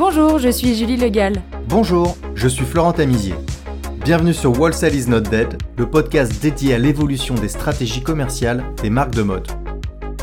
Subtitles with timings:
[0.00, 1.42] Bonjour, je suis Julie Legal.
[1.68, 3.34] Bonjour, je suis Florent Tamizier.
[4.02, 8.88] Bienvenue sur Wholesale is not dead, le podcast dédié à l'évolution des stratégies commerciales des
[8.88, 9.46] marques de mode.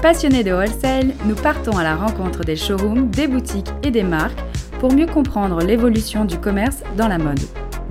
[0.01, 4.39] Passionnés de wholesale, nous partons à la rencontre des showrooms, des boutiques et des marques
[4.79, 7.39] pour mieux comprendre l'évolution du commerce dans la mode.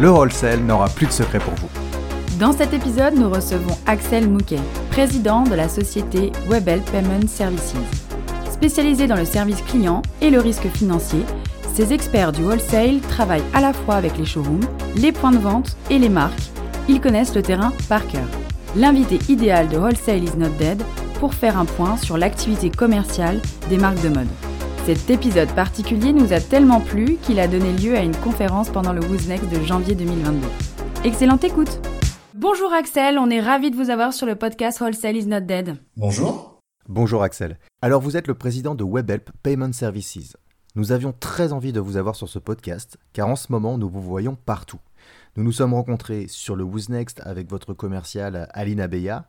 [0.00, 1.71] Le wholesale n'aura plus de secret pour vous.
[2.41, 4.59] Dans cet épisode, nous recevons Axel Mouquet,
[4.91, 7.77] président de la société Webel Payment Services.
[8.51, 11.21] Spécialisé dans le service client et le risque financier,
[11.77, 15.77] ces experts du wholesale travaillent à la fois avec les showrooms, les points de vente
[15.91, 16.51] et les marques.
[16.89, 18.25] Ils connaissent le terrain par cœur.
[18.77, 20.83] L'invité idéal de Wholesale is not dead
[21.20, 24.29] pour faire un point sur l'activité commerciale des marques de mode.
[24.87, 28.95] Cet épisode particulier nous a tellement plu qu'il a donné lieu à une conférence pendant
[28.95, 30.47] le Wooznext de janvier 2022.
[31.05, 31.81] Excellente écoute
[32.34, 35.77] Bonjour Axel, on est ravi de vous avoir sur le podcast Wholesale is not dead.
[35.95, 36.62] Bonjour.
[36.89, 37.59] Bonjour Axel.
[37.83, 40.37] Alors vous êtes le président de WebHelp Payment Services.
[40.77, 43.88] Nous avions très envie de vous avoir sur ce podcast, car en ce moment, nous
[43.88, 44.78] vous voyons partout.
[45.34, 49.27] Nous nous sommes rencontrés sur le Wooznext avec votre commercial Alina Beya.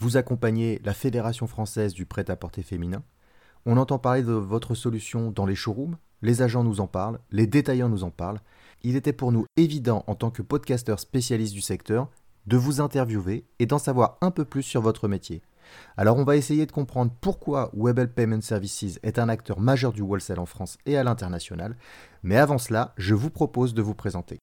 [0.00, 3.04] Vous accompagnez la Fédération française du prêt-à-porter féminin.
[3.64, 7.46] On entend parler de votre solution dans les showrooms, les agents nous en parlent, les
[7.46, 8.40] détaillants nous en parlent.
[8.82, 12.08] Il était pour nous évident, en tant que podcasteur spécialiste du secteur,
[12.48, 15.42] de vous interviewer et d'en savoir un peu plus sur votre métier.
[15.96, 20.02] Alors on va essayer de comprendre pourquoi Webel Payment Services est un acteur majeur du
[20.02, 21.76] wholesale en France et à l'international.
[22.22, 24.38] Mais avant cela, je vous propose de vous présenter.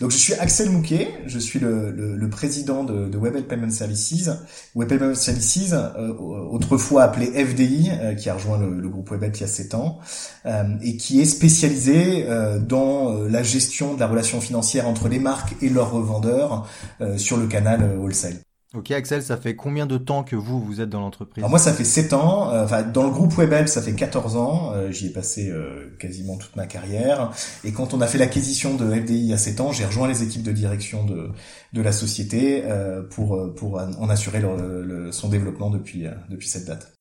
[0.00, 4.28] Donc je suis Axel Mouquet, je suis le, président de, de Webel Payment Services.
[4.74, 9.40] Webel Payment Services, euh, autrefois appelé FDI, euh, qui a rejoint le, groupe Webel il
[9.40, 9.98] y a 7 ans,
[10.44, 12.26] euh, et qui est spécialisé
[12.60, 16.68] dans la gestion de la relation financière entre les marques et leurs revendeurs
[17.16, 18.45] sur le canal wholesale.
[18.76, 21.72] Ok Axel, ça fait combien de temps que vous, vous êtes dans l'entreprise Moi ça
[21.72, 25.06] fait 7 ans, euh, enfin dans le groupe Webel ça fait 14 ans, euh, j'y
[25.06, 27.32] ai passé euh, quasiment toute ma carrière,
[27.64, 30.08] et quand on a fait l'acquisition de FDI il y a 7 ans, j'ai rejoint
[30.08, 31.30] les équipes de direction de,
[31.72, 32.64] de la société
[33.10, 34.42] pour, pour en assurer
[35.10, 36.95] son développement depuis, depuis cette date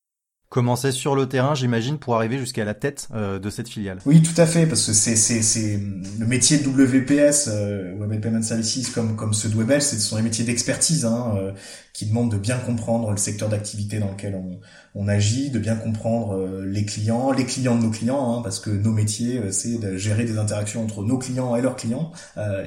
[0.56, 3.98] commencer sur le terrain, j'imagine, pour arriver jusqu'à la tête euh, de cette filiale.
[4.06, 5.78] Oui, tout à fait, parce que c'est c'est c'est
[6.18, 10.16] le métier de WPS, euh, Web Payment Services, comme comme ceux de Webel, ce sont
[10.16, 11.52] les métiers d'expertise, hein, euh,
[11.92, 14.62] qui demandent de bien comprendre le secteur d'activité dans lequel on,
[14.96, 18.62] on agit, de bien comprendre euh, les clients, les clients de nos clients, hein, parce
[18.62, 22.14] que nos métiers, c'est de gérer des interactions entre nos clients et leurs clients,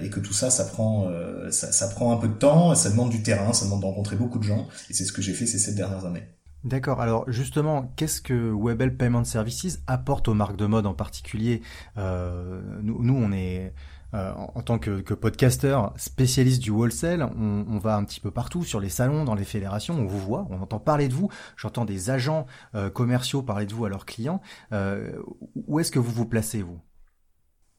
[0.02, 1.10] et que tout ça, ça prend
[1.50, 4.16] ça, ça prend un peu de temps, ça demande du terrain, ça demande de rencontrer
[4.16, 6.24] beaucoup de gens, et c'est ce que j'ai fait ces sept dernières années.
[6.64, 7.00] D'accord.
[7.00, 11.62] Alors justement, qu'est-ce que Webel Payment Services apporte aux marques de mode en particulier
[11.96, 13.72] euh, nous, on est
[14.14, 18.30] euh, en tant que, que podcasteur spécialiste du wholesale, on, on, va un petit peu
[18.30, 21.30] partout sur les salons, dans les fédérations, on vous voit, on entend parler de vous.
[21.56, 24.40] J'entends des agents euh, commerciaux parler de vous à leurs clients.
[24.72, 26.80] Où est-ce que vous vous placez vous?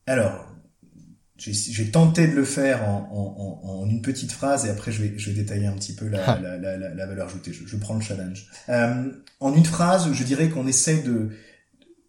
[0.06, 0.46] Alors,
[1.39, 5.13] j'ai tenté de le faire en, en, en, une petite phrase et après je vais,
[5.17, 6.39] je vais détailler un petit peu la, ah.
[6.41, 7.53] la, la, la, valeur ajoutée.
[7.53, 8.47] Je, je, prends le challenge.
[8.67, 9.05] Euh,
[9.39, 11.29] en une phrase, je dirais qu'on essaie de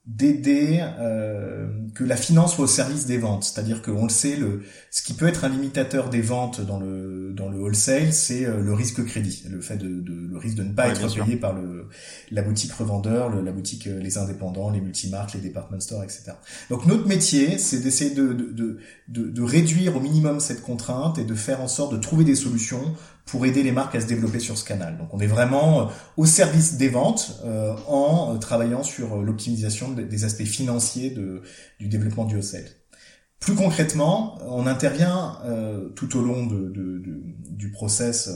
[0.07, 3.45] d'aider euh, que la finance soit au service des ventes.
[3.45, 7.33] C'est-à-dire qu'on le sait, le, ce qui peut être un limitateur des ventes dans le
[7.37, 10.65] dans le wholesale, c'est euh, le risque crédit, le fait de, de, le risque de
[10.65, 11.89] ne pas être payé par le
[12.31, 16.33] la boutique revendeur, le, la boutique euh, les indépendants, les multimarques, les department stores, etc.
[16.71, 18.79] Donc notre métier, c'est d'essayer de, de,
[19.09, 22.35] de, de réduire au minimum cette contrainte et de faire en sorte de trouver des
[22.35, 22.95] solutions
[23.31, 24.99] pour aider les marques à se développer sur ce canal.
[24.99, 25.85] Donc on est vraiment euh,
[26.17, 31.43] au service des ventes euh, en euh, travaillant sur l'optimisation des aspects financiers de,
[31.79, 32.65] du développement du wholesale.
[33.39, 35.39] Plus concrètement, on intervient
[35.97, 38.29] tout au long de, de, du process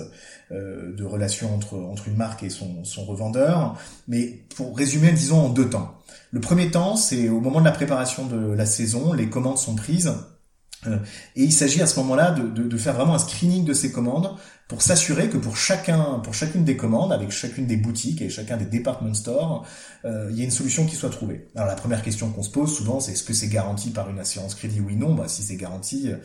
[0.50, 3.78] de relation entre, entre une marque et son, son revendeur,
[4.08, 5.98] mais pour résumer, disons en deux temps.
[6.30, 9.74] Le premier temps, c'est au moment de la préparation de la saison, les commandes sont
[9.74, 10.10] prises,
[11.36, 13.92] et il s'agit à ce moment-là de, de, de, faire vraiment un screening de ces
[13.92, 14.36] commandes
[14.68, 18.56] pour s'assurer que pour chacun, pour chacune des commandes, avec chacune des boutiques et chacun
[18.56, 19.66] des department stores,
[20.06, 21.48] euh, il y a une solution qui soit trouvée.
[21.54, 24.18] Alors la première question qu'on se pose souvent, c'est est-ce que c'est garanti par une
[24.18, 24.80] assurance crédit?
[24.80, 25.14] Oui, non.
[25.14, 26.16] Bah si c'est garanti, euh,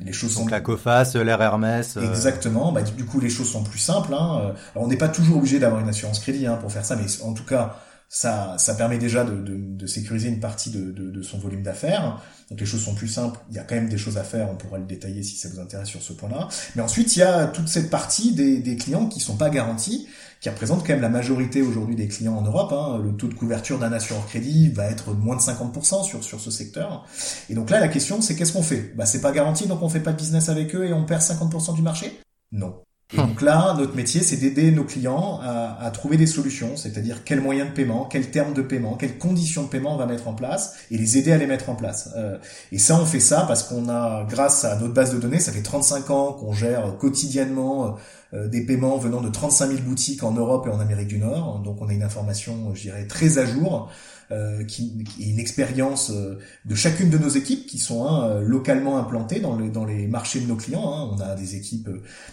[0.00, 0.50] les choses Donc sont.
[0.50, 1.96] la Coface, l'air Hermès.
[1.96, 2.72] Euh, Exactement.
[2.72, 4.12] Bah du coup les choses sont plus simples.
[4.12, 4.54] Hein.
[4.74, 7.06] Alors, on n'est pas toujours obligé d'avoir une assurance crédit hein, pour faire ça, mais
[7.22, 7.76] en tout cas
[8.14, 12.22] ça, ça permet déjà de, de, de sécuriser une partie de, de son volume d'affaires.
[12.48, 13.40] Donc les choses sont plus simples.
[13.50, 14.48] Il y a quand même des choses à faire.
[14.52, 16.46] On pourra le détailler si ça vous intéresse sur ce point-là.
[16.76, 20.06] Mais ensuite, il y a toute cette partie des, des clients qui sont pas garantis,
[20.40, 22.72] qui représentent quand même la majorité aujourd'hui des clients en Europe.
[22.72, 23.00] Hein.
[23.02, 26.38] Le taux de couverture d'un assureur crédit va être de moins de 50% sur sur
[26.38, 27.04] ce secteur.
[27.50, 28.92] Et donc là, la question, c'est qu'est-ce qu'on fait?
[28.94, 31.20] Bah, c'est pas garanti, donc on fait pas de business avec eux et on perd
[31.20, 32.20] 50% du marché?
[32.52, 32.76] Non.
[33.12, 37.40] Et donc là, notre métier, c'est d'aider nos clients à, trouver des solutions, c'est-à-dire quels
[37.40, 40.32] moyens de paiement, quels termes de paiement, quelles conditions de paiement on va mettre en
[40.32, 42.10] place, et les aider à les mettre en place.
[42.16, 42.38] Euh,
[42.72, 45.52] et ça, on fait ça parce qu'on a, grâce à notre base de données, ça
[45.52, 47.96] fait 35 ans qu'on gère quotidiennement
[48.32, 51.60] euh, des paiements venant de 35 000 boutiques en Europe et en Amérique du Nord.
[51.60, 53.90] Donc on a une information, je dirais, très à jour
[54.32, 58.26] euh, qui, qui, est une expérience euh, de chacune de nos équipes qui sont hein,
[58.26, 60.94] euh, localement implantées dans, le, dans les marchés de nos clients.
[60.94, 61.10] Hein.
[61.12, 61.90] On a des équipes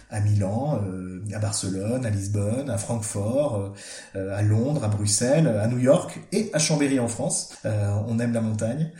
[0.09, 0.81] à Milan,
[1.33, 3.73] à Barcelone, à Lisbonne, à Francfort,
[4.13, 7.53] à Londres, à Bruxelles, à New York et à Chambéry en France.
[7.63, 8.91] on aime la montagne.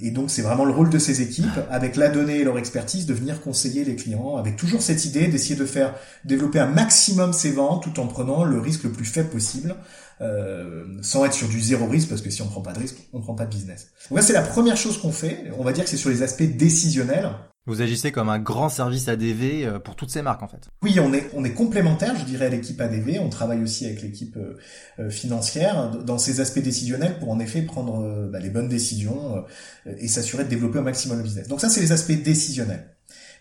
[0.00, 3.06] et donc c'est vraiment le rôle de ces équipes, avec la donnée et leur expertise,
[3.06, 5.94] de venir conseiller les clients, avec toujours cette idée d'essayer de faire
[6.24, 9.76] développer un maximum ses ventes tout en prenant le risque le plus faible possible.
[10.20, 12.96] Euh, sans être sur du zéro risque, parce que si on prend pas de risque,
[13.12, 13.88] on prend pas de business.
[14.10, 15.50] Donc c'est la première chose qu'on fait.
[15.58, 17.30] On va dire que c'est sur les aspects décisionnels.
[17.66, 20.68] Vous agissez comme un grand service ADV euh, pour toutes ces marques en fait.
[20.82, 23.18] Oui, on est on est complémentaire, je dirais, à l'équipe ADV.
[23.20, 28.28] On travaille aussi avec l'équipe euh, financière dans ces aspects décisionnels pour en effet prendre
[28.30, 29.44] bah, les bonnes décisions
[29.86, 31.48] et s'assurer de développer au maximum le business.
[31.48, 32.94] Donc ça, c'est les aspects décisionnels.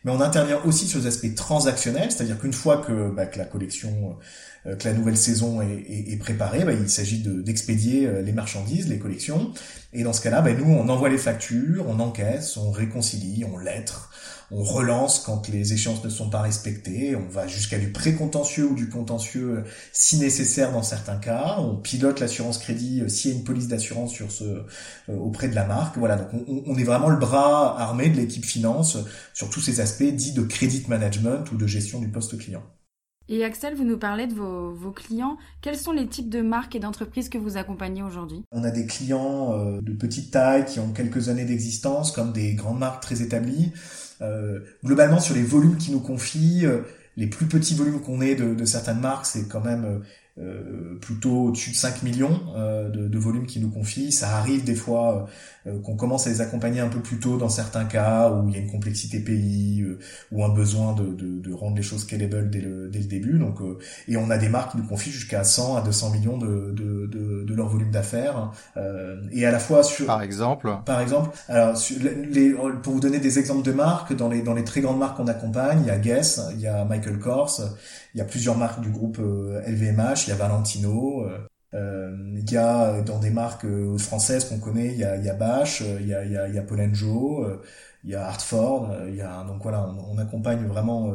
[0.03, 3.45] Mais on intervient aussi sur les aspects transactionnels, c'est-à-dire qu'une fois que, bah, que la
[3.45, 4.13] collection euh,
[4.65, 8.97] que la nouvelle saison est, est, préparée, bah, il s'agit d'expédier euh, les marchandises, les
[8.97, 9.51] collections.
[9.91, 13.57] Et dans ce cas-là, bah, nous, on envoie les factures, on encaisse, on réconcilie, on
[13.57, 14.09] lettre,
[14.51, 18.73] on relance quand les échéances ne sont pas respectées, on va jusqu'à du précontentieux ou
[18.73, 23.37] du contentieux euh, si nécessaire dans certains cas, on pilote l'assurance crédit s'il y a
[23.37, 24.63] une police d'assurance sur ce
[25.09, 25.97] auprès de la marque.
[25.97, 28.97] Voilà, donc on, on est vraiment le bras armé de l'équipe finance
[29.33, 32.63] sur tous ces aspects dits de credit management ou de gestion du poste client.
[33.29, 35.37] Et Axel, vous nous parlez de vos, vos clients.
[35.61, 38.43] Quels sont les types de marques et d'entreprises que vous accompagnez aujourd'hui?
[38.51, 42.53] On a des clients euh, de petite taille qui ont quelques années d'existence, comme des
[42.53, 43.71] grandes marques très établies.
[44.21, 46.81] Euh, globalement, sur les volumes qui nous confient, euh,
[47.15, 50.01] les plus petits volumes qu'on ait de, de, certaines marques, c'est quand même
[50.39, 54.11] euh, plutôt au-dessus de 5 millions euh, de, de volume qui nous confient.
[54.11, 55.25] Ça arrive des fois euh,
[55.83, 58.57] qu'on commence à les accompagner un peu plus tôt dans certains cas où il y
[58.57, 59.85] a une complexité pays
[60.31, 63.39] ou un besoin de, de, de, rendre les choses scalable dès le, dès le début.
[63.39, 63.59] Donc,
[64.07, 67.07] et on a des marques qui nous confient jusqu'à 100 à 200 millions de, de,
[67.07, 68.51] de, de leur volume d'affaires.
[69.31, 70.05] et à la fois sur...
[70.05, 71.29] Par exemple Par exemple.
[71.47, 71.77] Alors,
[72.31, 75.17] les, pour vous donner des exemples de marques, dans les, dans les très grandes marques
[75.17, 77.61] qu'on accompagne, il y a Guess, il y a Michael Kors,
[78.13, 81.37] il y a plusieurs marques du groupe LVMH, il y a Valentino, euh, euh,
[81.73, 85.33] il y a dans des marques euh, françaises qu'on connaît, il y a, y a
[85.33, 87.45] Bache, il y a, y a, y a Polenjo,
[88.03, 91.13] il y a Hartford, il y a donc voilà, on, accompagne vraiment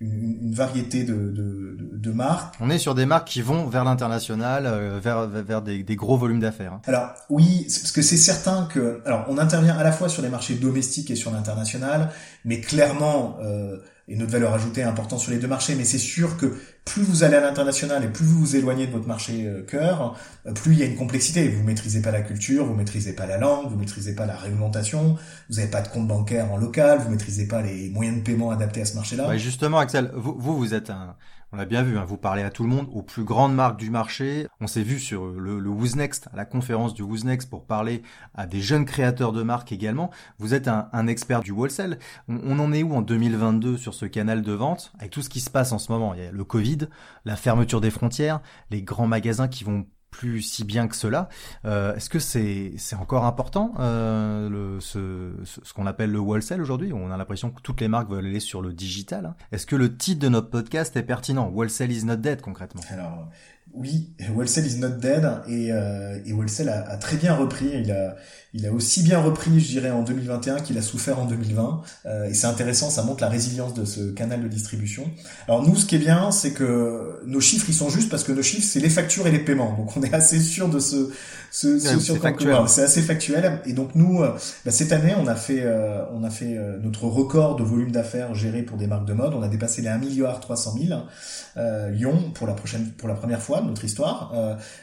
[0.00, 2.54] une, une variété de, de, de, marques.
[2.60, 6.40] On est sur des marques qui vont vers l'international, vers vers des, des gros volumes
[6.40, 6.74] d'affaires.
[6.74, 6.82] Hein.
[6.86, 10.28] Alors oui, parce que c'est certain que alors on intervient à la fois sur les
[10.28, 12.10] marchés domestiques et sur l'international,
[12.44, 13.78] mais clairement euh,
[14.08, 17.02] et notre valeur ajoutée est importante sur les deux marchés, mais c'est sûr que plus
[17.02, 20.16] vous allez à l'international et plus vous vous éloignez de votre marché euh, cœur,
[20.46, 21.48] euh, plus il y a une complexité.
[21.48, 25.16] Vous maîtrisez pas la culture, vous maîtrisez pas la langue, vous maîtrisez pas la réglementation,
[25.50, 28.50] vous n'avez pas de compte bancaire en local, vous maîtrisez pas les moyens de paiement
[28.50, 29.36] adaptés à ce marché-là.
[29.36, 31.14] justement, Axel, vous, vous, vous êtes un,
[31.52, 33.78] on l'a bien vu, hein, vous parlez à tout le monde, aux plus grandes marques
[33.78, 34.46] du marché.
[34.60, 35.70] On s'est vu sur le, le
[36.34, 38.02] la conférence du Who's Next pour parler
[38.34, 40.10] à des jeunes créateurs de marques également.
[40.38, 41.98] Vous êtes un, un expert du wholesale.
[42.28, 45.30] On, on, en est où en 2022 sur ce canal de vente avec tout ce
[45.30, 46.12] qui se passe en ce moment?
[46.14, 46.88] Il y a le Covid,
[47.24, 48.40] la fermeture des frontières,
[48.70, 51.28] les grands magasins qui vont plus si bien que cela.
[51.64, 56.60] Euh, Est-ce que c'est c'est encore important euh, le, ce, ce, qu'on appelle le wholesale
[56.60, 56.92] aujourd'hui?
[56.92, 59.26] On a l'impression que toutes les marques veulent aller sur le digital.
[59.26, 59.34] Hein.
[59.52, 61.48] Est-ce que le titre de notre podcast est pertinent?
[61.48, 62.82] Wholesale is not dead concrètement.
[63.78, 67.70] Oui, Wholesale is not dead et, euh, et a, a, très bien repris.
[67.74, 68.16] Il a,
[68.54, 71.82] il a aussi bien repris, je dirais, en 2021 qu'il a souffert en 2020.
[72.06, 75.04] Euh, et c'est intéressant, ça montre la résilience de ce canal de distribution.
[75.46, 78.32] Alors nous, ce qui est bien, c'est que nos chiffres, ils sont justes parce que
[78.32, 79.76] nos chiffres, c'est les factures et les paiements.
[79.76, 81.10] Donc on est assez sûr de ce,
[81.50, 82.18] ce, ce sur
[82.68, 83.60] C'est assez factuel.
[83.66, 84.32] Et donc nous, euh,
[84.64, 87.90] bah, cette année, on a fait, euh, on a fait euh, notre record de volume
[87.90, 89.34] d'affaires géré pour des marques de mode.
[89.34, 91.00] On a dépassé les 1 milliard 300 000
[91.56, 94.32] euh, Lyon pour la prochaine, pour la première fois notre histoire.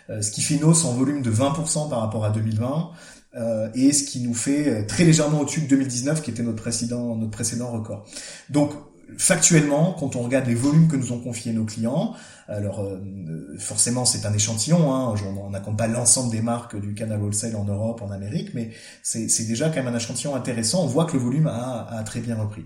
[0.10, 2.92] ce qui fait hausse en volume de 20% par rapport à 2020.
[3.38, 7.16] Euh, et ce qui nous fait très légèrement au-dessus de 2019 qui était notre précédent
[7.16, 8.06] notre précédent record.
[8.50, 8.72] Donc
[9.18, 12.14] factuellement, quand on regarde les volumes que nous ont confiés nos clients,
[12.48, 17.22] alors euh, forcément c'est un échantillon, hein, on n'accompagne pas l'ensemble des marques du canal
[17.22, 18.72] wholesale en Europe, en Amérique, mais
[19.04, 20.84] c'est déjà quand même un échantillon intéressant.
[20.84, 22.66] On voit que le volume a très bien repris.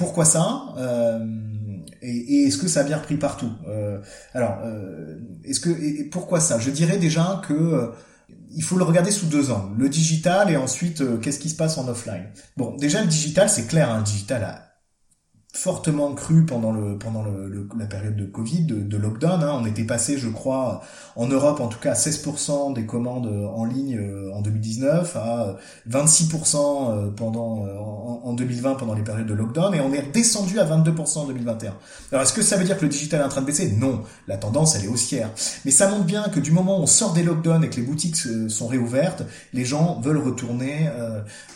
[0.00, 1.18] Pourquoi ça euh,
[2.00, 3.52] Et, est-ce que ça a bien repris partout?
[3.68, 3.98] Euh,
[4.32, 6.58] Alors, euh, est-ce que et pourquoi ça?
[6.58, 7.90] Je dirais déjà que
[8.50, 9.78] il faut le regarder sous deux angles.
[9.78, 12.24] Le digital et ensuite qu'est-ce qui se passe en offline?
[12.56, 14.69] Bon, déjà le digital, c'est clair, hein, le digital a
[15.52, 19.42] fortement cru pendant le pendant le, la période de Covid, de, de lockdown.
[19.42, 19.58] Hein.
[19.60, 20.82] On était passé, je crois,
[21.16, 25.56] en Europe en tout cas à 16% des commandes en ligne euh, en 2019, à
[25.90, 30.12] 26% euh, pendant euh, en, en, 2020 pendant les périodes de lockdown, et on est
[30.12, 31.74] descendu à 22% en 2021.
[32.12, 33.72] Alors est-ce que ça veut dire que le digital est en train de baisser?
[33.72, 35.30] Non, la tendance elle est haussière.
[35.64, 37.82] Mais ça montre bien que du moment où on sort des lockdowns et que les
[37.82, 38.16] boutiques
[38.48, 40.88] sont réouvertes, les gens veulent retourner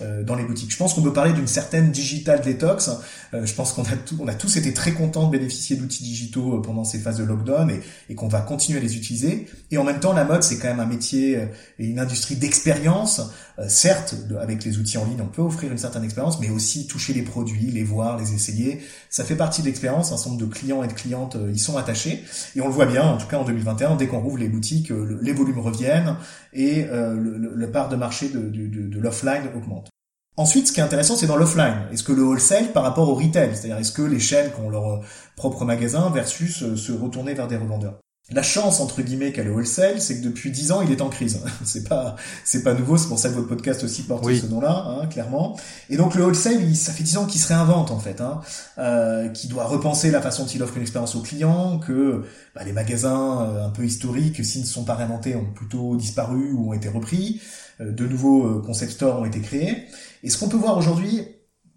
[0.03, 0.73] euh, dans les boutiques.
[0.73, 2.91] Je pense qu'on peut parler d'une certaine digital detox.
[3.33, 3.84] je pense qu'on
[4.21, 7.25] on a, tous été très contents de bénéficier d'outils digitaux euh, pendant ces phases de
[7.25, 7.71] lockdown
[8.09, 9.47] et, qu'on va continuer à les utiliser.
[9.71, 11.47] Et en même temps, la mode, c'est quand même un métier euh,
[11.79, 13.21] et une industrie d'expérience.
[13.59, 16.87] Euh, certes, avec les outils en ligne, on peut offrir une certaine expérience, mais aussi
[16.87, 18.81] toucher les produits, les voir, les essayer.
[19.11, 20.13] Ça fait partie de l'expérience.
[20.13, 22.25] Un certain nombre de clients et de clientes y sont attachés.
[22.57, 24.91] Et on le voit bien, en tout cas en 2021, dès qu'on rouvre les boutiques,
[24.91, 26.17] les volumes reviennent
[26.53, 29.94] et le, part de marché de l'offline augmente.
[30.37, 31.87] Ensuite, ce qui est intéressant, c'est dans l'offline.
[31.93, 34.69] Est-ce que le wholesale par rapport au retail, c'est-à-dire est-ce que les chaînes qui ont
[34.69, 35.01] leur euh,
[35.37, 38.01] propre magasin versus euh, se retourner vers des revendeurs?
[38.31, 41.11] La chance entre guillemets qu'a le wholesale, c'est que depuis dix ans, il est en
[41.11, 41.41] crise.
[41.65, 44.87] c'est pas c'est pas nouveau, c'est pour ça que votre podcast aussi porte ce nom-là,
[44.87, 45.59] hein, clairement.
[45.91, 48.41] Et donc le wholesale, il, ça fait dix ans qu'il se réinvente en fait, hein,
[48.79, 52.25] euh, qui doit repenser la façon dont il offre une expérience aux clients, que
[52.55, 56.53] bah, les magasins euh, un peu historiques, s'ils ne sont pas réinventés, ont plutôt disparu
[56.53, 57.43] ou ont été repris.
[57.83, 59.85] Euh, de nouveaux concept stores ont été créés.
[60.25, 61.21] Et ce qu'on peut voir aujourd'hui,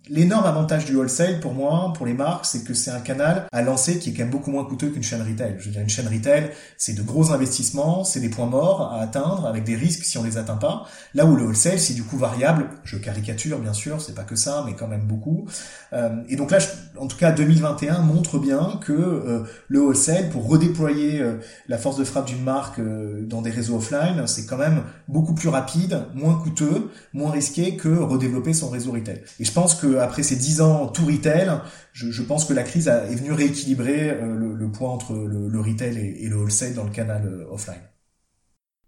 [0.09, 3.61] L'énorme avantage du wholesale pour moi, pour les marques, c'est que c'est un canal à
[3.61, 5.55] lancer qui est quand même beaucoup moins coûteux qu'une chaîne retail.
[5.59, 9.01] Je veux dire, une chaîne retail, c'est de gros investissements, c'est des points morts à
[9.01, 10.85] atteindre avec des risques si on les atteint pas.
[11.13, 12.69] Là où le wholesale, c'est du coup variable.
[12.83, 15.45] Je caricature bien sûr, c'est pas que ça, mais quand même beaucoup.
[15.93, 16.59] Euh, et donc là,
[16.97, 21.37] en tout cas, 2021 montre bien que euh, le wholesale, pour redéployer euh,
[21.67, 25.49] la force de frappe d'une marque dans des réseaux offline, c'est quand même beaucoup plus
[25.49, 29.21] rapide, moins coûteux, moins risqué que redévelopper son réseau retail.
[29.39, 31.49] Et je pense que après ces dix ans tout retail,
[31.93, 36.27] je, pense que la crise est venue rééquilibrer euh, le, point entre le, retail et,
[36.27, 37.81] le wholesale dans le canal euh, offline.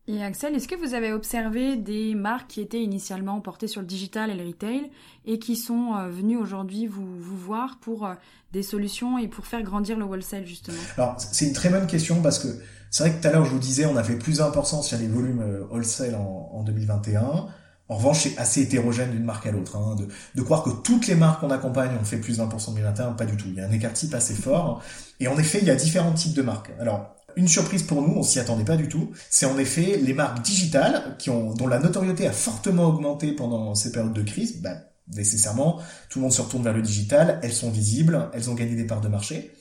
[0.08, 3.88] Et Axel, est-ce que vous avez observé des marques qui étaient initialement portées sur le
[3.88, 4.90] digital et le retail
[5.26, 8.10] et qui sont euh, venues aujourd'hui vous, vous voir pour
[8.52, 10.80] des solutions et pour faire grandir le wholesale justement?
[10.98, 12.48] Alors c'est une très bonne question parce que
[12.90, 14.98] c'est vrai que tout à l'heure je vous disais on a fait plus d'importance sur
[14.98, 17.48] les volumes wholesale en, en 2021.
[17.90, 19.76] En revanche, c'est assez hétérogène d'une marque à l'autre.
[19.76, 22.70] Hein, de, de, croire que toutes les marques qu'on accompagne ont fait plus de 20%
[22.70, 23.48] en 2021, pas du tout.
[23.50, 24.82] Il y a un écart type assez fort.
[25.20, 26.70] Et en effet, il y a différents types de marques.
[26.80, 30.14] Alors, une surprise pour nous, on s'y attendait pas du tout, c'est en effet les
[30.14, 34.62] marques digitales qui ont, dont la notoriété a fortement augmenté pendant ces périodes de crise.
[34.62, 34.76] Bah,
[35.16, 35.80] nécessairement,
[36.10, 38.86] tout le monde se retourne vers le digital, elles sont visibles, elles ont gagné des
[38.86, 39.52] parts de marché.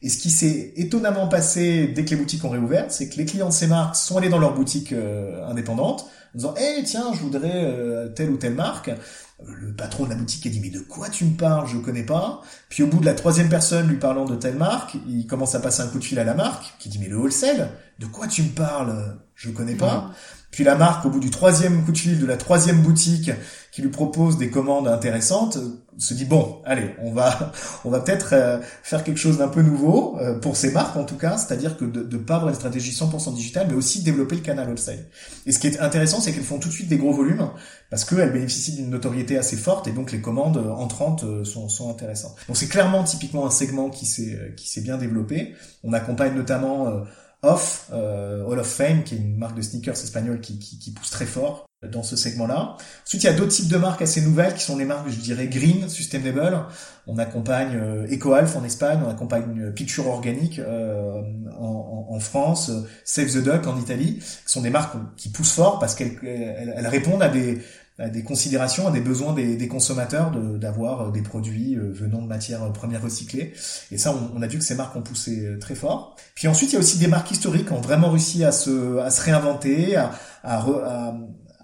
[0.00, 3.24] Et ce qui s'est étonnamment passé dès que les boutiques ont réouvert, c'est que les
[3.24, 6.02] clients de ces marques sont allés dans leurs boutiques euh, indépendantes,
[6.34, 8.90] en disant "Eh tiens, je voudrais euh, telle ou telle marque."
[9.44, 11.66] Le patron de la boutique a dit "Mais de quoi tu me parles?
[11.68, 14.96] Je connais pas." Puis au bout de la troisième personne lui parlant de telle marque,
[15.08, 17.16] il commence à passer un coup de fil à la marque qui dit "Mais le
[17.16, 17.70] wholesale?
[17.98, 19.18] De quoi tu me parles?
[19.34, 20.12] Je connais pas."
[20.50, 23.30] Puis la marque, au bout du troisième coup de fil de la troisième boutique
[23.70, 25.58] qui lui propose des commandes intéressantes,
[25.98, 27.52] se dit bon, allez, on va,
[27.84, 31.04] on va peut-être euh, faire quelque chose d'un peu nouveau euh, pour ces marques en
[31.04, 34.36] tout cas, c'est-à-dire que de, ne pas avoir une stratégie 100% digitale, mais aussi développer
[34.36, 35.06] le canal wholesale.
[35.44, 37.50] Et ce qui est intéressant, c'est qu'elles font tout de suite des gros volumes
[37.90, 41.90] parce qu'elles bénéficient d'une notoriété assez forte et donc les commandes entrantes euh, sont, sont
[41.90, 42.36] intéressantes.
[42.46, 45.54] Donc c'est clairement typiquement un segment qui s'est qui s'est bien développé.
[45.84, 47.04] On accompagne notamment
[47.42, 50.90] Off, euh, Hall of Fame, qui est une marque de sneakers espagnole qui, qui, qui
[50.90, 52.76] pousse très fort dans ce segment-là.
[53.04, 55.20] Ensuite, il y a d'autres types de marques assez nouvelles qui sont des marques, je
[55.20, 56.64] dirais, green, sustainable.
[57.06, 61.22] On accompagne euh, EcoAlf en Espagne, on accompagne Picture Organique euh,
[61.56, 62.72] en, en, France,
[63.04, 66.86] Save the Duck en Italie, qui sont des marques qui poussent fort parce qu'elles elles
[66.88, 67.62] répondent à des
[67.98, 72.22] à des considérations, à des besoins des, des consommateurs d'avoir euh, des produits euh, venant
[72.22, 73.52] de matières euh, premières recyclées.
[73.90, 76.14] Et ça, on, on, a vu que ces marques ont poussé très fort.
[76.34, 78.98] Puis ensuite, il y a aussi des marques historiques qui ont vraiment réussi à se,
[78.98, 80.12] à se réinventer, à,
[80.44, 81.14] à, à,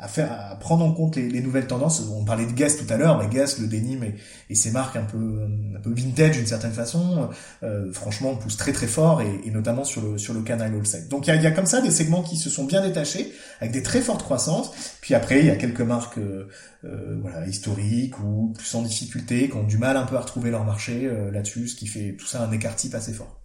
[0.04, 2.02] à faire à prendre en compte les, les, nouvelles tendances.
[2.14, 4.14] On parlait de Guess tout à l'heure, mais Guess, le denim et,
[4.50, 7.30] et ces marques un peu un peu vintage d'une certaine façon,
[7.62, 11.08] euh, franchement, poussent très très fort et, et, notamment sur le sur le canal wholesale.
[11.08, 13.32] Donc il y a, y a, comme ça des segments qui se sont bien détachés
[13.61, 14.70] avec des très fortes croissances.
[15.00, 16.49] Puis après, il y a quelques marques euh,
[16.84, 20.50] euh voilà historiques ou plus en difficulté qui ont du mal un peu à retrouver
[20.50, 23.44] leur marché euh, là-dessus, ce qui fait tout ça un écart type assez fort.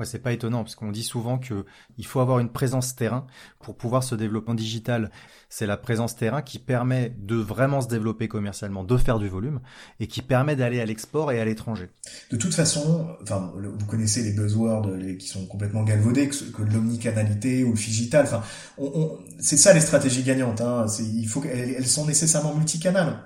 [0.00, 1.66] Ouais, c'est pas étonnant parce qu'on dit souvent que
[1.98, 3.26] il faut avoir une présence terrain
[3.62, 5.10] pour pouvoir se développer en digital.
[5.50, 9.60] C'est la présence terrain qui permet de vraiment se développer commercialement, de faire du volume
[9.98, 11.90] et qui permet d'aller à l'export et à l'étranger.
[12.30, 17.62] De toute façon, enfin, vous connaissez les buzzwords les, qui sont complètement galvaudés, que, l'omnicanalité
[17.62, 18.24] ou le digital.
[18.24, 18.42] Enfin,
[19.38, 20.62] c'est ça les stratégies gagnantes.
[20.62, 20.86] Hein.
[20.98, 23.22] Il faut elles sont nécessairement multicanales.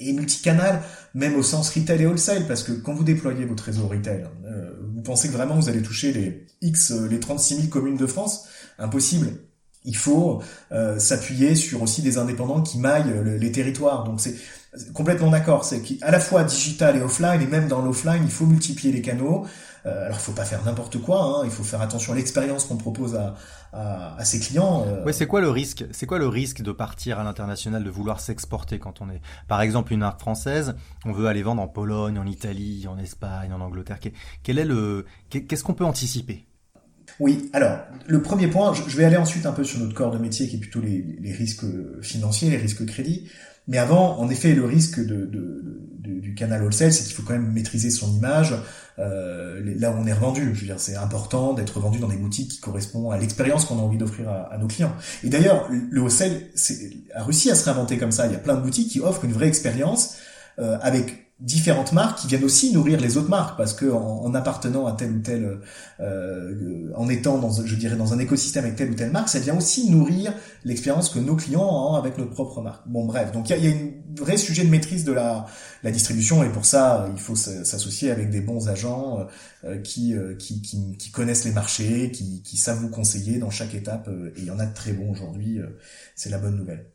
[0.00, 0.82] et multicanal,
[1.12, 4.72] même au sens retail et wholesale, parce que quand vous déployez votre réseau retail, euh,
[5.06, 8.46] pensez que vraiment vous allez toucher les X, euh, les 36 000 communes de France?
[8.78, 9.28] Impossible.
[9.84, 14.04] Il faut euh, s'appuyer sur aussi des indépendants qui maillent les territoires.
[14.04, 14.34] Donc c'est
[14.94, 15.64] complètement d'accord.
[15.64, 19.02] C'est qu'à la fois digital et offline, et même dans l'offline, il faut multiplier les
[19.02, 19.46] canaux.
[19.86, 21.22] Euh, alors, il faut pas faire n'importe quoi.
[21.22, 23.36] Hein, il faut faire attention à l'expérience qu'on propose à,
[23.72, 24.84] à, ses clients.
[24.86, 25.04] Euh.
[25.04, 25.84] Ouais, c'est quoi le risque?
[25.92, 29.60] C'est quoi le risque de partir à l'international, de vouloir s'exporter quand on est, par
[29.60, 30.74] exemple, une marque française,
[31.04, 33.98] on veut aller vendre en Pologne, en Italie, en Espagne, en Angleterre.
[34.42, 36.46] Quel est le Qu'est-ce qu'on peut anticiper?
[37.20, 40.18] Oui, alors le premier point, je vais aller ensuite un peu sur notre corps de
[40.18, 41.64] métier qui est plutôt les, les risques
[42.02, 43.28] financiers, les risques crédits.
[43.68, 45.28] Mais avant, en effet, le risque de,
[45.98, 48.54] du canal wholesale, c'est qu'il faut quand même maîtriser son image
[48.98, 50.54] là où on est revendu.
[50.54, 53.78] Je veux dire, c'est important d'être vendu dans des boutiques qui correspondent à l'expérience qu'on
[53.78, 54.92] a envie d'offrir à, nos clients.
[55.24, 56.42] Et d'ailleurs, le wholesale
[57.14, 58.26] a réussi à se réinventer comme ça.
[58.26, 60.16] Il y a plein de boutiques qui offrent une vraie expérience
[60.58, 64.86] euh, avec différentes marques qui viennent aussi nourrir les autres marques parce que en, appartenant
[64.86, 65.60] à telle ou telle
[66.00, 69.38] euh, en étant dans je dirais dans un écosystème avec telle ou telle marque ça
[69.38, 70.32] vient aussi nourrir
[70.64, 72.88] l'expérience que nos clients ont avec notre propre marque.
[72.88, 75.44] Bon bref donc il y a, y a un vrai sujet de maîtrise de la,
[75.82, 79.26] la distribution et pour ça il faut s'associer avec des bons agents
[79.64, 83.50] euh, qui, euh, qui, qui, qui connaissent les marchés qui, qui savent vous conseiller dans
[83.50, 85.60] chaque étape et il y en a de très bons aujourd'hui
[86.14, 86.86] c'est la bonne nouvelle.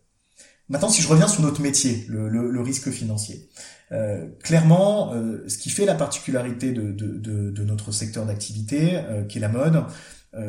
[0.72, 3.50] Maintenant, si je reviens sur notre métier, le, le, le risque financier,
[3.92, 8.96] euh, clairement, euh, ce qui fait la particularité de, de, de, de notre secteur d'activité,
[8.96, 9.84] euh, qui est la mode,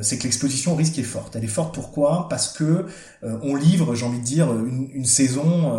[0.01, 1.35] c'est que l'exposition au risque est forte.
[1.35, 2.29] Elle est forte pourquoi?
[2.29, 2.87] Parce que
[3.21, 5.75] on livre, j'ai envie de dire, une, une saison.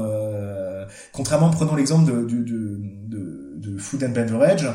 [1.13, 4.67] contrairement, prenons l'exemple de, de, de, food and beverage,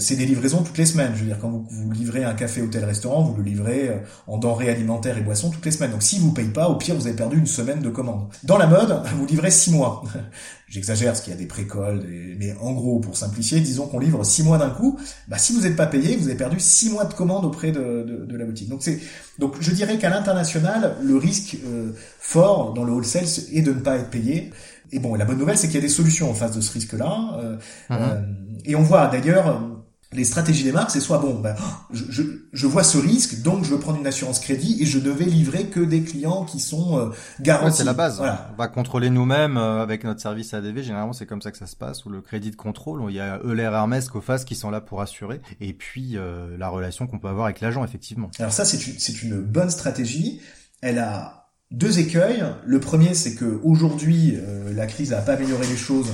[0.00, 1.12] c'est des livraisons toutes les semaines.
[1.14, 4.36] Je veux dire, quand vous, vous livrez un café, hôtel, restaurant, vous le livrez en
[4.36, 5.92] denrées alimentaires et boissons toutes les semaines.
[5.92, 8.28] Donc, si vous payez pas, au pire, vous avez perdu une semaine de commande.
[8.42, 10.02] Dans la mode, vous livrez six mois.
[10.68, 12.04] J'exagère parce qu'il y a des précoles,
[12.38, 14.98] mais en gros, pour simplifier, disons qu'on livre six mois d'un coup.
[15.26, 18.04] Bah, si vous n'êtes pas payé, vous avez perdu six mois de commande auprès de,
[18.06, 18.68] de, de la boutique.
[18.68, 19.00] Donc c'est,
[19.38, 23.80] donc je dirais qu'à l'international, le risque euh, fort dans le wholesale est de ne
[23.80, 24.52] pas être payé.
[24.92, 26.72] Et bon, la bonne nouvelle, c'est qu'il y a des solutions en face de ce
[26.72, 27.38] risque-là.
[27.38, 27.56] Euh,
[27.90, 27.96] mm-hmm.
[28.00, 28.20] euh,
[28.64, 29.78] et on voit d'ailleurs
[30.12, 31.54] les stratégies des marques, c'est soit bon, ben,
[31.92, 32.22] je, je,
[32.52, 35.66] je, vois ce risque, donc je veux prendre une assurance crédit et je devais livrer
[35.66, 37.78] que des clients qui sont euh, garantis.
[37.78, 38.16] c'est la base.
[38.16, 38.48] Voilà.
[38.54, 40.82] On va contrôler nous-mêmes euh, avec notre service ADV.
[40.82, 42.06] Généralement, c'est comme ça que ça se passe.
[42.06, 45.02] Ou le crédit de contrôle, il y a Euler, Hermès, Cofas qui sont là pour
[45.02, 45.42] assurer.
[45.60, 48.30] Et puis euh, la relation qu'on peut avoir avec l'agent, effectivement.
[48.38, 50.40] Alors ça, c'est une, c'est une bonne stratégie.
[50.80, 51.37] Elle a
[51.70, 52.44] deux écueils.
[52.64, 54.38] Le premier, c'est que aujourd'hui,
[54.74, 56.08] la crise n'a pas amélioré les choses